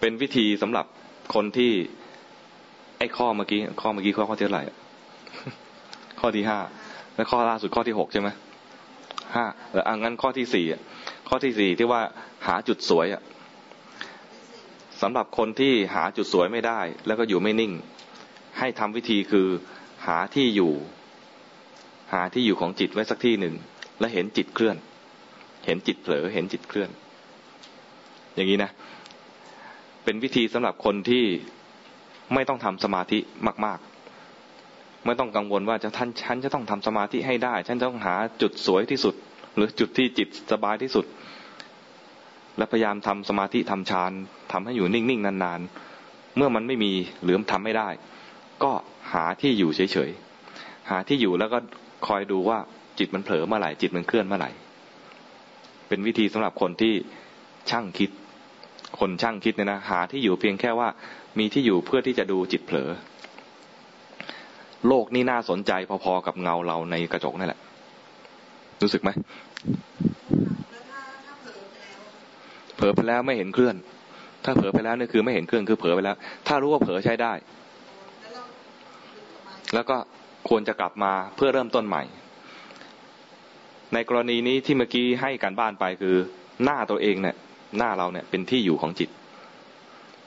[0.00, 0.86] เป็นวิธีสำหรับ
[1.34, 1.72] คนที่
[2.98, 4.64] ไอ้ข้อเมื่อกี้ข้อเมื่อกี้ข้อข้อที่เท่าไหร่
[6.20, 6.58] ข้อที่ห้า
[7.14, 8.28] แล้วข้อล่าสุดข้อที่หกใช่ไหม
[9.34, 10.66] ห้าแล้วอะงั้นข้อที่สี่
[11.28, 12.00] ข้อที่สี่ที่ว่า
[12.46, 13.22] หาจุดสวยอะ
[15.02, 17.72] สำหรับคนที่หาจุดสวยไม่ได้ แล้วก็อยู่ไม่นิ่ง
[18.58, 19.48] ให้ทำวิธีคือ
[20.06, 20.72] หาที่อยู่
[22.12, 23.54] หาที่อยู่ของจิตไว้สักที่หนึ่ง
[24.00, 24.76] แล้วเห็นจิตเคลื่อน
[25.66, 26.90] เห็นจิตเผลอเห็นจิตเคลื่อน
[28.34, 28.70] อย่างนี้นะ
[30.06, 31.24] เป็นวิธีสำหรับคนที่
[32.34, 33.18] ไม่ต้องทำสมาธิ
[33.66, 33.78] มาก
[34.42, 39.14] ๆ ไม่ต้องกังวลว่าจะท่านฉันจะต้องทำสมาธิให้ได้ ฉันต้องหาจุดสวยที่สุด
[39.56, 41.06] หรือจุดที่จิตสบายที่สุด
[42.56, 44.12] และพยายามทำสมาธิทำฌาน
[44.52, 46.92] ทำให้อยู่นิ่งๆนานๆ เมื่อมันไม่มี
[47.22, 47.88] หรือทำไม่ได้
[48.62, 48.72] ก็
[49.12, 51.58] หาที่อยู่เฉยๆหาที่อยู่แล้วก็
[52.06, 52.58] คอยดูว่า
[52.98, 54.50] จิตมันเผลอเมื่อไหร่จิตมันเคลื่อนเมื่อไหร่
[55.88, 56.94] เป็นวิธีสำหรับคนที่
[57.70, 58.10] ช่างคิด
[59.00, 60.88] คนช่างคิดเนี่ยนะหาที่อยู่เพียงแค่ว่า
[61.38, 62.90] มีที่อยู่เพื่อที่จะดูจิตเผลอ
[64.88, 65.72] โลกนี่น่าสนใจ
[66.04, 67.60] พอๆกับเงาเราในกระจกนั่นแหละ
[68.82, 69.10] รู้สึกไหม
[72.76, 73.76] เผลอไปแล้วไม่เห็นเคลื่อน
[74.44, 76.16] ถ้าเผลอไปแล้วนี่คือไม่เห็นเคลื่อนคือเผลอไปแล้ว
[76.46, 78.42] ถ้ารู้ว่าเผลอใช้ได้ แล้วเรา
[79.14, 79.96] ดึงออกมาแล้วก็
[80.48, 82.02] ควรจะกลับมาเพื่อเริ่มต้นใหม่
[83.94, 86.16] ในกรณีนี้ที่เมื่อกี้ให้การบ้านไปคือ
[86.64, 87.36] หน้าตัวเองเนี่ย
[87.78, 89.10] หน้าเราเนี่ยเป็นที่อยู่ของจิต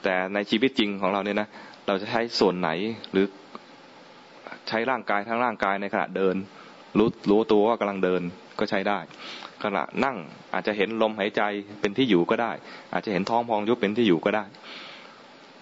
[0.02, 1.48] แต่ในชีวิตจริงของเราเนี่ยนะ
[1.86, 2.70] เราจะใช้ส่วนไหน
[3.12, 3.26] หรือ
[4.68, 6.36] ใช้ร่างกายทั้งร่างกายในขณะเดิน
[6.98, 8.22] รู้รู้ตัวว่ากำลังเดิน
[8.58, 8.98] ก็ใช้ได้
[9.64, 10.16] ขณะนั่ง
[10.54, 11.42] อาจจะเห็นลมหายใจ
[11.80, 12.52] เป็นที่อยู่ก็ได้
[12.92, 14.44] อาจจะเห็นท้องพองยุบเป็นที่อยู่ก็ได้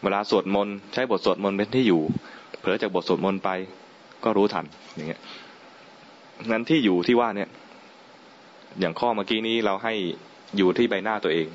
[0.03, 2.03] เวลาสวดมนต์ใช้บทสวดมนต์เป็นที่อยู่
[2.61, 3.51] เผลอจากบทสวดมนต์ไป
[4.24, 5.20] ก็รู้ทันอย่างเงี้ย
[6.51, 7.49] งั้นที่อยู่ที่ว่าเนี่ย
[8.80, 9.95] อย่างข้อเมื่อกี้นี้เราให้
[10.57, 11.47] อยู่ที่ใบหน้าตัวเอง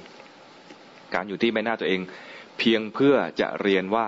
[1.14, 2.00] การอยู่ที่ใบหน้าตัวเอง
[2.60, 4.06] เพียงเพื่อจะเรียนว่า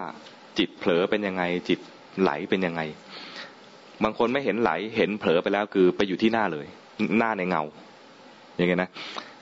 [0.57, 1.79] จิตเผลอเป็นยังไง จิต
[2.21, 2.81] ไหลเป็นยังไง
[4.03, 6.65] บางคนไม่เห็นไหลเห็นเผลอไปแล้วคือไปอยู่ที่หน้าเลย
[7.19, 7.63] หน้าในเงา
[8.55, 8.89] อย่างเงี้ยนะ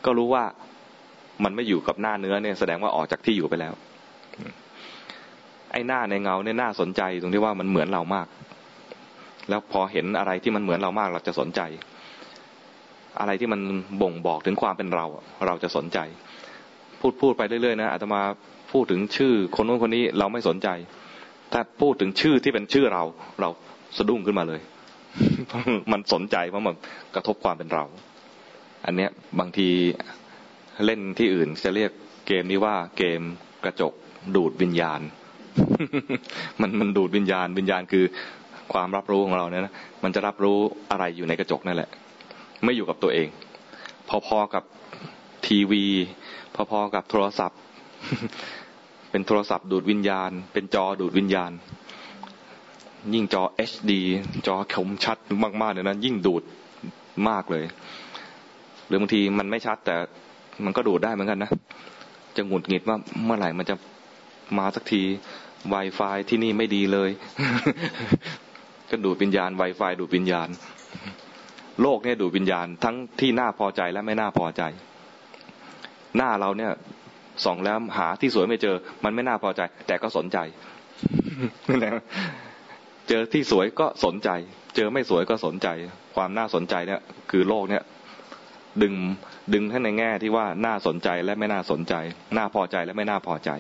[0.06, 0.44] ก็รู้ว่า
[1.44, 3.74] มันไม่อยู่กับหน้าเนื้อเนี่ยแสดงว่าออกจากที่อยู่ไปแล้ว
[5.72, 8.28] ไอ้หน้าในเงาเนี่ยน่าสนใจตรงที่ว่ามันเหมือนเรามาก
[9.50, 11.62] แล้วพอเห็นอะไรที่มันเหมือนเรามากเราจะสนใจ
[13.20, 13.60] อะไรที่มัน
[14.02, 15.06] บ่งบอกถึงความเป็นเรา
[15.46, 16.00] เราจะสนใจ
[17.06, 18.22] พูดพูดไปเรื่อยๆนะอาตมา
[18.72, 20.68] พูดถึงชื่อคนนู้นคนนี้เราไม่สนใจ
[21.54, 23.04] ถ้าพูดถึงชื่อที่เป็นชื่อเรา
[23.42, 23.50] เรา
[23.98, 24.62] สะดุ้งขึ้นมาเลย
[25.92, 26.76] มันสนใจเพราะมัน
[27.16, 27.84] กระทบความเป็นเรา
[28.86, 29.70] อันเนี้ยบางที
[30.86, 31.92] เล่นที่อื่นจะเรียก
[32.28, 33.22] เกมนี้ว่าเกม
[33.64, 33.94] กระจก
[34.36, 35.02] ดูดวิญญาณ
[36.62, 38.06] มันมันดูดวิญญาณ วิญญาณคือ
[38.74, 39.74] ความรับรู้ของเราเนี่ยนะ
[40.04, 40.58] มันจะรับรู้
[40.92, 41.90] อะไรอยู่ในกระจกนั่นแหละ
[42.64, 43.28] ไม่อยู่กับตัวเอง
[44.28, 44.64] พอๆกับ
[45.48, 45.86] ทีวี
[46.56, 47.60] พอๆกับโทรศัพท์
[49.12, 51.52] เป็นโทรศัพท์ดูดวิญญาณ เป็นจอดูดวิญญาณ
[53.14, 53.92] ยิ่งจอ HD
[54.48, 55.18] จอคมชัด
[55.62, 56.44] มากๆเนี่ยนะยิ่งดูด
[57.30, 57.66] มากเลย
[58.88, 59.96] หรือบางทีมันไม่ชัดแต่
[60.66, 61.52] มันก็ดูดได้เหมือนกันนะ
[62.36, 63.76] จะหงุดหงิดว่าเมื่อไหร่มันจะ
[64.58, 65.02] มาสักที
[65.74, 67.10] Wi-Fi ที่นี่ไม่ดีเลย
[68.90, 70.50] ก็ดูดวิญญาณ Wi-Fi ดูดวิญญาณ
[71.82, 74.64] โลกเนี่ยดูดวิญญาณ ทั้งที่น่าพอใจและไม่น่าพอใจ
[76.18, 76.72] หน้าเราเนี่ย
[77.46, 80.38] ส่องแล้วหาที่สวยไม่เจอ มันไม่น่าพอใจ แต่ก็สนใจ
[83.10, 84.30] เจอที่สวยก็สนใจ
[84.76, 85.68] เจอไม่สวยก็สนใจ
[86.16, 87.02] ความน่าสนใจเนี่ย
[87.32, 87.84] คือโลกเนี่ย
[88.82, 88.94] ดึง
[89.54, 91.94] ดึงท่านในแง่ที่ว่าน่าสนใจและไม่น่าสนใจ
[92.38, 93.52] น่าพอใจและไม่น่าพอใจ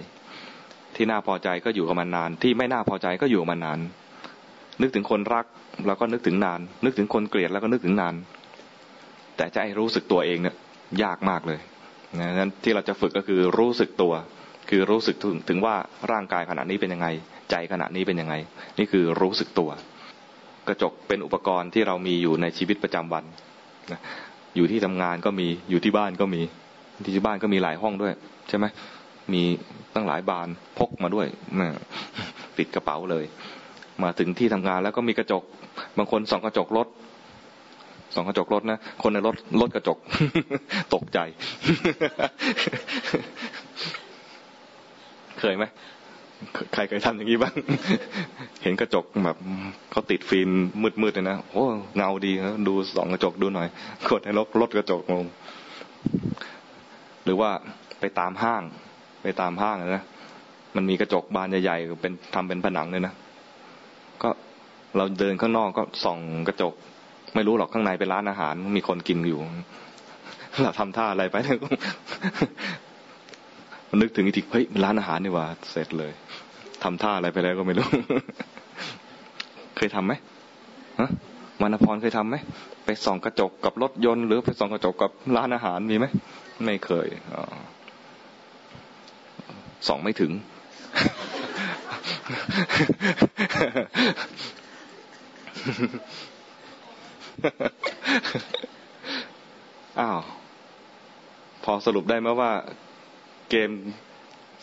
[0.95, 3.80] ที่น่าพอใจก็อยู่กับมันนาน ที่ไม่น่าพอใจก็อยู่มานาน
[4.82, 5.45] นึกถึงคนรัก
[5.88, 8.16] แล้วก็นึกถึงนาน นึกถึงคนเกลียดแล้วก็นึกถึงนาน
[9.38, 10.56] แต่จะให้รู้สึกตัวเองเนี่ย
[11.04, 11.60] ยากมากเลย
[12.22, 14.14] นั้นที่เราจะฝึกก็คือรู้สึกตัว
[14.70, 15.76] คือรู้สึกถึงถึงว่า
[16.11, 17.07] ร่างกายขณะนี้เป็นยังไง
[17.51, 18.36] ใจขณะนี้เป็นยังไง
[18.78, 19.70] นี่คือรู้สึกตัว
[20.68, 23.26] กระจกเป็นอุปกรณ์ที่เรามีอยู่ในชีวิตประจำวัน
[24.55, 26.41] อยู่ที่ทำงานก็มีอยู่ที่บ้านก็มี
[27.16, 28.14] ที่บ้านก็มีหลายห้องด้วย
[28.49, 28.66] ใช่ไหม
[29.34, 29.43] มี
[29.95, 30.47] ตั้งหลายบาน
[30.80, 31.28] พกมาด้วย
[32.57, 33.26] ปิดกระเป๋าเลย
[34.03, 35.43] มาถึงที่ทำงานแล้วก็มีกระจก
[35.97, 36.88] บางคนส่องกระจกรถ
[38.14, 39.97] ส่องกระจกรถนะ คนในรถรถกระจก
[40.93, 41.20] ตกใจ
[45.39, 45.66] เคยไหม
[46.74, 47.53] ใครเคยทำอย่างนี้บ้าง
[48.64, 49.38] เห็นกระจกแบบ
[49.91, 50.49] เขาติดฟิล์ม
[51.01, 51.64] มืดๆเลยนะโอ้
[51.97, 53.68] เงาดีนะดูส่องกระจกดูหน่อย
[54.11, 55.26] กดให้รถรถกระจกลง
[57.26, 57.49] หรือว่า
[57.99, 58.64] ไปตามห้าง
[59.24, 60.03] ไปตามห้างนะ
[60.76, 63.14] มันมีกระจกบานใหญ่ๆเป็นทำเป็นผนังเลยนะ
[64.22, 64.30] ก็
[64.95, 66.74] เราเดินข้างนอกก็ส่องกระจก
[67.36, 69.39] ไม่รู้หรอกข้างในเป็นร้านอาหาร มีคนกินอยู่
[70.61, 71.57] เราทำท่าอะไรไปเนี่ย
[73.89, 76.11] มันนึกถึงอีกทีเฮ้ยร้านอาหารนี่ว่า เสร็จเลย
[76.84, 77.88] ทำท่าอะไรไปแล้วก็ไม่รู้
[79.77, 80.13] เคยทํำไหม
[80.99, 81.09] ฮะ
[81.61, 82.36] มานพรเคยทํำไหม
[82.86, 86.05] ไปส่องกระจกกับรถยนต์หรือไปส่องกระจกกับร้านอาหารมีไหม
[86.65, 87.36] ไม่เคยอ
[89.88, 90.31] ส่องไม่ถึง
[99.99, 100.19] อ้าว
[101.63, 102.51] พอสรุปได้ไหมว่า
[103.49, 103.69] เกม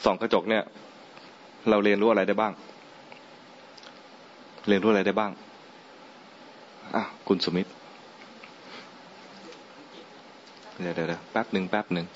[0.05, 0.65] สองกระจกเนี่ย
[1.71, 2.53] เราเรียนรู้อะไรได้บ้าง
[4.69, 5.31] เรียนรู้อะไรได้บ้าง
[6.95, 7.69] อะคุณสมิธ
[10.81, 12.07] เดี๋ยวเดี๋ยวแป๊บหนึ่งแป๊บหนึ่ง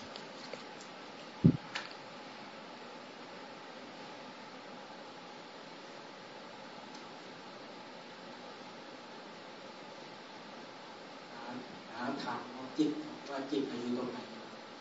[12.25, 12.41] ถาม
[12.79, 12.91] จิต
[13.31, 14.19] ว่าจิตอยู่ตรงไหน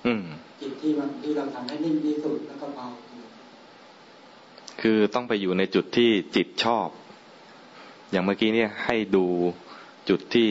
[0.05, 0.23] อืม
[0.61, 2.85] จิตที่มันที่เราทำให้ นิ่งที่สุดแล้วก็เบา
[4.81, 6.87] คือต้องไปอยู่ในจุดที่จิตชอบ
[8.11, 9.25] อย่างเมื่อกี้เนี่ยให้ดู
[10.09, 10.47] จุดที่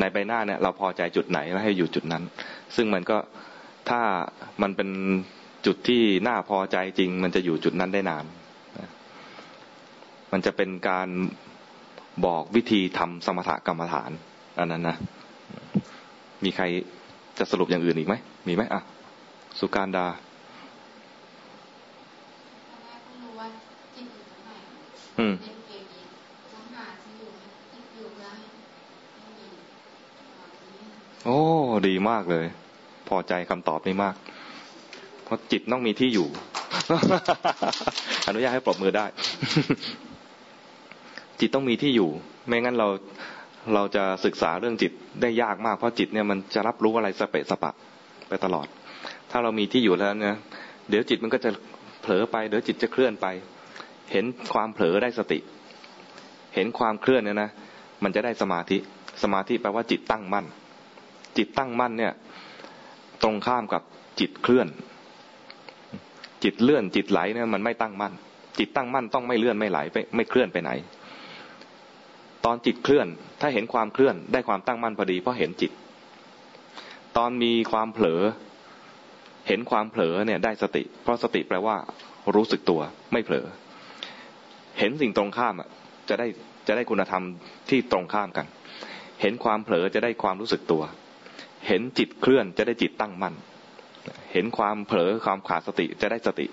[0.00, 2.22] ในใบหน้าเนี่ย เราพอใจจุดไหนแล้วให้อยู่จุดนั้น
[2.76, 3.18] ซึ่งมันก็
[3.88, 4.00] ถ้า
[4.62, 4.88] มันเป็น
[5.66, 8.24] จุดที่น่าพอใจจริง มันจะอยู่จุดนั้นได้นาน
[10.32, 11.08] มันจะเป็นการ
[12.26, 14.10] บอกวิธีทำสมถกรรมฐาน
[14.58, 14.96] อันนั้นนะ
[16.44, 16.64] มีใคร
[17.38, 18.14] จะสรุปอย่างอื่นอีกไหม
[18.48, 18.82] มีไหมอะ
[19.58, 20.06] สุการดา
[25.18, 25.34] อืม
[31.24, 31.38] โอ้
[31.88, 32.46] ดีมากเลย
[33.08, 34.14] พอใจคำตอบนี้มาก
[35.24, 36.28] เพราะจิตต้องมีที่อยู่
[38.26, 39.06] อนุญาตให้ปรบมือได้
[41.40, 42.10] จิตต้องมีที่อยู่
[42.46, 42.88] ไม่งั้นเรา
[43.74, 44.92] เราจะศึกษาเรื่องจิต
[45.22, 47.72] ได้ยากมาก เพราะจิตเนี่ยมันจะรับรู้อะไรสเปะสปะ
[48.28, 48.66] ไปตลอด
[49.30, 50.36] ถ้าเรามีที่อยู่แล้วเนี่ย
[50.88, 51.50] เดี๋ยวจิตมันก็จะ
[52.02, 53.26] เผลอไป เดี๋ยวจิตจะเคลื่อนไป
[54.12, 55.38] เห็นความเผลอได้สติ
[56.54, 57.50] เห็นความเคลื่อนเนี่ยนะ
[58.02, 58.78] มันจะได้สมาธิ
[59.22, 60.46] สมาธิแปลว่าจิตตั้งมั่น
[61.36, 62.12] จิตตั้งมั่นเนี่ย
[63.22, 63.82] ตรงข้ามกับ
[64.20, 64.68] จิตเคลื่อน
[66.44, 68.12] จิตเลื่อน จิตไหลเนี่ยมันไม่ตั้งมั่น
[68.58, 70.70] จิตตั้งมั่นต้องไม่เลื่อนไม่ไหลไปไม่เคลื่อนไปไหน
[72.44, 73.06] ตอนจิตเคลื่อน
[73.40, 75.72] ถ้าเห็นความเคลื่อนได้ความตั้งมั่นพอดีเพราะเห็นจิต
[77.16, 78.22] ตอนมีความเผลอ
[79.48, 81.76] เห็นความเผลอเนี่ยได้สติ เพราะสติแปลว่า
[82.34, 82.80] รู้สึกตัว
[83.12, 83.46] ไม่เผลอ
[84.78, 85.68] เห็นสิ่งตรงข้ามอะ
[86.08, 86.26] จะได้
[86.68, 87.24] จะได้คุณธรรม
[87.70, 88.46] ที่ตรงข้ามกัน
[89.22, 90.82] เห็นความเผลอจะได้ความรู้สึกตัว
[91.66, 93.34] เห็นจิตเคลื่อนจะได้จิตตั้งมั่น
[94.32, 96.46] เห็นความเผลอความขาดสติจะได้สติ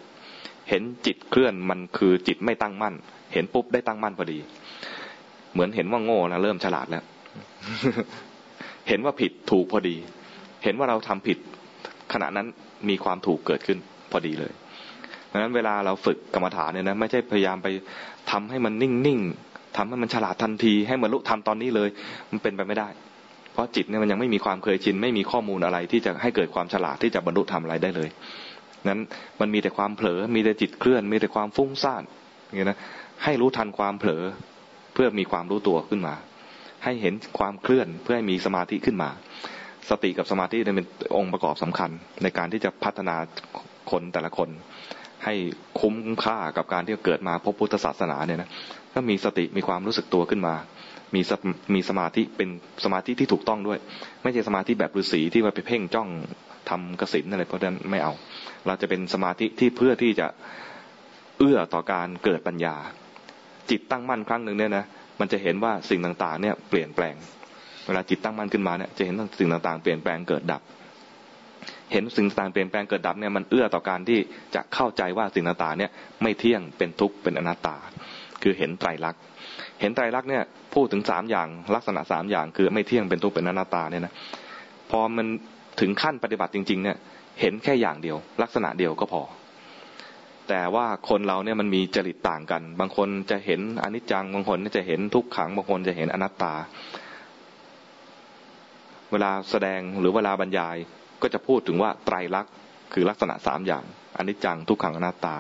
[0.70, 2.96] เห็นจิตเคลื่อนมันคือจิตไม่ตั้งมั่น
[3.34, 4.40] เห็นปุ๊บได้ตั้งมั่นพอดี
[5.54, 7.04] เหมือนเห็นว่าโง่นะเริ่มฉลาดแล้ว
[8.90, 9.96] เห็นว่าผิดถูกพอดี
[10.64, 11.38] เห็นว่าเราทำผิด
[12.14, 12.48] ขณะนั้น
[12.90, 13.78] มีความถูกเกิดขึ้น
[14.12, 14.52] พอดีเลย
[15.32, 17.68] ดังนั้นเวลาเราฝึกกรรมฐานเนี่ยนะไม่ใช่พยายามไป
[18.32, 21.90] ทำให้มันนิ่งๆทำให้มันฉลาดทันที ให้มันรู้ทำตอนนี้เลย
[22.32, 22.90] มันเป็นไปไม่ได้
[23.54, 28.10] เพราะจิตเนี่ยมันยังไม่มีความเคยชิน ไม่มีข้อมูลอะไรที่จะให้เกิดความฉลาดที่จะบรรลุทำอะไรได้เลย
[28.90, 29.02] นั้น
[29.42, 32.04] มันมีแต่ความเผลอ มีแต่จิตเคลื่อน มีแต่ความฟุ้งซ่าน
[32.46, 32.80] อย่างนี้นะ
[33.24, 34.24] ให้รู้ทันความเผลอ
[34.94, 36.16] เพื่อมีความรู้ตัวขึ้นมา
[36.84, 39.10] ให้เห็นความเคลื่อนเพื่อให้มีสมาธิขึ้นมา
[39.90, 41.92] สติกับสมาธิเป็นองค์ประกอบสำคัญ
[42.24, 43.16] ในการที่จะพัฒนา
[43.92, 44.50] คนแต่ละคน
[45.26, 45.34] ให้
[45.80, 48.50] คุ้มค่ากับการที่เกิดมาพบพุทธศาสนาเนี่ยนะ
[48.94, 50.56] ก็มีสติมีความรู้สึกตัวขึ้นมา
[51.16, 51.22] มี
[51.74, 52.50] มีสมาธิเป็น
[52.84, 53.80] สมาธิที่ถูกต้องด้วย
[54.24, 56.10] ไม่ใช่สมาธิแบบฤาษีที่ว่าไปเพ่งจ้อง
[56.70, 58.14] ทำกสินอะไรเพราะนั้นไม่เอา
[58.66, 60.28] เราจะเป็นสมาธิที่เพื่อที่จะ
[61.40, 62.76] เอื้อต่อการเกิดปัญญา
[63.70, 64.86] จิตตั้งมั่นครั้งหนึ่งเนี่ยนะ
[65.20, 67.16] มันจะเห็นว่าสิ่งต่างๆ เนี่ยเปลี่ยนแปลง
[67.86, 70.62] เวลาจิตตั้งมั่นขึ้นมาเนี่ยจะเห็นสิ่งต่างๆเปลี่ยนแปลงเกิดดับ
[71.92, 74.20] เห็นสิ่งต่างเปลี่ยนแปลงเกิดดับเนี่ยมันเอื้อต่อการที่
[74.56, 77.76] จะเข้าใจว่าสิ่งต่างๆเนี่ยไม่เที่ยงเป็นทุกข์เป็นอนัตตา
[78.42, 79.22] คือเห็นไตรลักษณ์
[79.82, 84.14] เห็นไตรลักษณ์เนี่ยพูดถึงสามอย่างลักษณะสามอย่างคือไม่เที่ยงเป็นทุกข์เป็นอนัตตาเนี่ยนะ
[84.92, 85.28] พอมัน
[85.80, 86.98] ถึงขั้นปฏิบัติจริง ๆ เนี่ย
[87.42, 89.22] เห็นแค่อย่างเดียว ลักษณะเดียวก็พอ
[90.50, 96.54] แต่ว่าคนเราเนี่ยมันมีจริตต่างกัน บางคนจะเห็นอนิจจังบางคนจะเห็นทุกขังบางคนจะเห็นอนัตตา
[99.14, 100.78] เวลาแสดงหรือเวลาบรรยาย
[101.22, 102.52] ก็จะพูดถึงว่าไตรลักษณ์
[102.94, 103.84] คือลักษณะสามอย่าง
[104.18, 105.36] อนิจจังทุกขังอนัตตา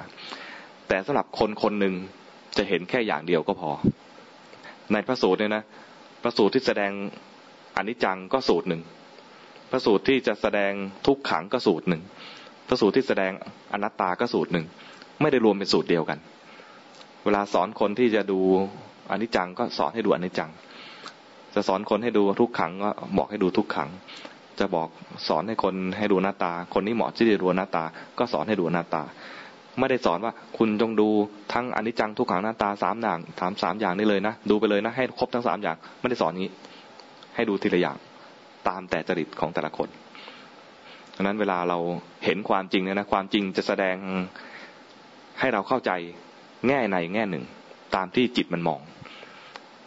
[0.88, 1.95] แต่สำหรับคนคนหนึ่ง
[2.57, 3.71] จะเห็นแค่อย่างเดียวก็พอ
[4.93, 5.63] ในพระสูตรเนี่ยนะ
[6.24, 6.91] พระสูตรที่แสดง
[7.78, 8.82] อนิจจังก็สูตรหนึ่ง
[9.71, 10.71] พระสูตรที่จะแสดง
[11.07, 12.01] ทุกขังก็สูตรหนึ่ง
[12.67, 13.32] พระสูตรที่แสดง
[13.74, 14.65] อนัตตาก็สูตรหนึ่ง
[15.21, 16.19] ไม่ได้รวมเป็นสูตรเดียวกัน
[17.26, 18.39] เวลาสอนคนที่จะดู
[19.11, 20.51] อนิจจังก็สอนให้ดูอนิจจัง
[21.56, 23.89] จะสอนคนให้ดูทุกขังก็บอกให้ดูทุกขัง
[24.60, 24.89] จะบอก
[25.28, 27.84] สอนให้คนให้ดูหน้าตา คนนี้เหมาะที่จะดูหน้าตา
[28.20, 29.04] ก็สอนให้ดูหน้าตา
[29.80, 31.10] ไม่ได้สอนว่าคุณจงดู
[31.54, 36.51] ทั้งอนิจจังทุกขังหน้าตาสามอย่างถามสามอย่างนี้เลยนะดูไปเลยนะให้ครบทั้งสามอย่าง ไม่ได้สอนงี้
[37.36, 37.97] ให้ดูทีละอย่าง
[38.68, 39.89] ตามแต่จริตของแต่ละคน
[41.16, 41.78] ดังนั้นเวลาเรา
[42.26, 43.95] เห็นความจริงเนี่ยนะความจริงจะแสดง
[45.39, 45.91] ให้เราเข้าใจ
[46.68, 47.43] แง่ในแง่หนึ่ง
[47.95, 48.82] ตามที่จิตมันมอง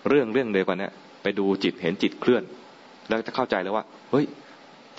[0.08, 0.92] เรื่องเรื่องเดียวกันเนี่ย
[1.26, 2.42] ไปดูจิตเห็นจิตเคลื่อน
[3.08, 4.26] แล้วจะเข้าใจแล้วว่า เฮ้ย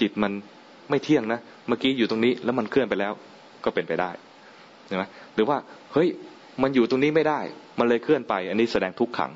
[0.01, 0.31] จิตมัน
[0.89, 3.13] ไม่เที่ยงนะ เมื่อกี้อยู่ตรงนี้แล้วมันเคลื่อนไปแล้ว
[3.63, 4.09] ก็เป็นไปได้
[4.87, 5.03] ใช่ไหม
[5.35, 5.57] หรือว่า
[5.93, 6.07] เฮ้ย
[6.61, 7.39] มันอยู่ตรงนี้ไม่ได้
[7.79, 9.31] มันเลยเคลื่อนไป อันนี้แสดงทุกขัง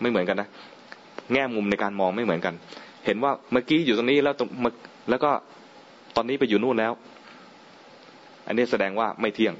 [0.00, 0.48] ไม่เหมือนกันนะ
[1.32, 2.54] แง่มุมในการมองไม่เหมือนกัน
[3.06, 4.48] เห็นว่าเมื่อกี้อยู่ตรงนี้แล้วตรง
[5.10, 5.30] แล้วก็
[6.16, 6.92] ตอนนี้ไปอยู่นู่นแล้ว
[8.46, 9.54] อันนี้แสดงว่าไม่เที่ยง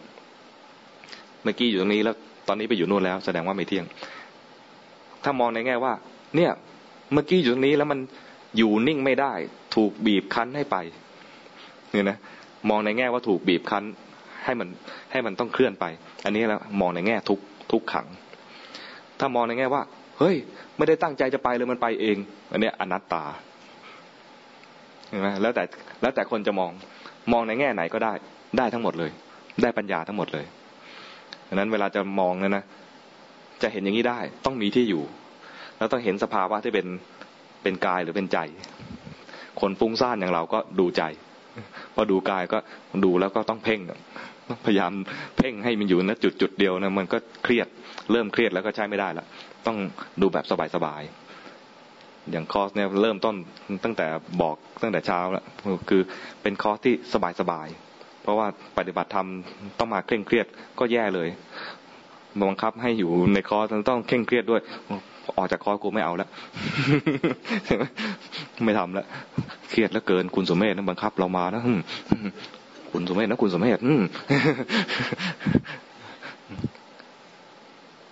[1.43, 2.15] เมื่อกี้อยู่ตรงนี้แล้ว
[2.49, 3.85] ตอนนี้ไปอยู่นู่นแล้ว แสดงว่าไม่เที่ยง
[5.25, 5.93] ถ้ามองในแง่ว่า
[6.37, 6.53] เนี่ย
[7.13, 7.99] เมื่อกี้อยู่ตรงนี้แล้วมัน
[8.57, 9.33] อยู่นิ่งไม่ได้
[9.75, 10.77] ถูกบีบคั้นให้ไป
[11.91, 12.19] เนี่ยนะ
[12.71, 13.85] มองในแง่ว่าถูกบีบคั้น
[14.45, 14.69] ให้มัน
[15.13, 15.85] ให้มันต้องเคลื่อนไป
[16.25, 17.39] อันนี้แล้วมองในแง่ทุก
[17.73, 18.07] ทุกขัง
[19.19, 19.83] ถ้ามองในแง่ว่า
[20.19, 20.37] เฮ้ย
[20.77, 22.17] ไม่ได้ตั้งใจจะไปเลยมันไปเอง
[22.53, 23.25] อันนี้อนัตตา
[25.09, 25.65] เห็นไหมแล้วแต่
[26.03, 26.73] แล้วแต่คนจะมอง
[27.33, 28.13] มองในแง่ไหนก็ได้
[28.59, 29.11] ได้ทั้งหมดเลย
[29.63, 30.47] ได้ปัญญาทั้งหมดเลย
[31.49, 32.65] ดังนั้นเวลาจะมองเนี่ยนะ
[33.63, 35.03] จะเห็นอย่างนี้ได้ ต้องมีที่อยู่
[35.79, 36.87] แล้วต้องเห็นสภาวะที่เป็น
[37.63, 38.39] เป็นกายหรือเป็นใจ
[39.61, 41.03] คนฟุ้งซ่านอย่างเราก็ดูใจ
[41.95, 42.59] พอดูกายก็
[43.05, 43.81] ดูแล้วก็ต้องเพ่ง
[44.67, 44.93] พยายาม
[45.39, 47.69] เพ่งให้มันอยู่ณจุดจุดเดียวนะมันก็เครียด
[48.13, 49.27] เริ่มเครียดแล้วก็ใช้ไม่ได้ละ
[49.67, 49.77] ต้อง
[50.21, 50.45] ดูแบบ
[50.75, 53.37] สบายๆอย่างคอร์สเนี่ยเริ่มต้น
[53.85, 54.07] ตั้งแต่
[54.43, 55.45] บอกตั้งแต่เช้าแล้ว
[55.89, 56.03] คือ
[56.43, 56.95] เป็นคอร์สที่
[57.41, 58.47] สบายๆเพราะว่า
[58.79, 59.29] ปฏิบัติธรรม
[59.79, 60.47] ต้องมาเคร่งเครียด
[60.79, 61.29] ก็แย่เลย
[62.39, 64.61] บังคับให้อยู่ในคอร์สต้องเคร่งเครียดด้วย
[65.37, 66.29] ออกจากคอร์สกูไม่เอาแล้ว
[68.65, 69.07] ไม่ทำแล้ว
[69.71, 71.63] เครียดแล้วเกินคุณสมเมธนะบังคับเรามานะ
[72.93, 73.79] คุณสมเมธนะคุณสมเมธ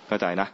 [0.09, 0.49] เข้าใจนะ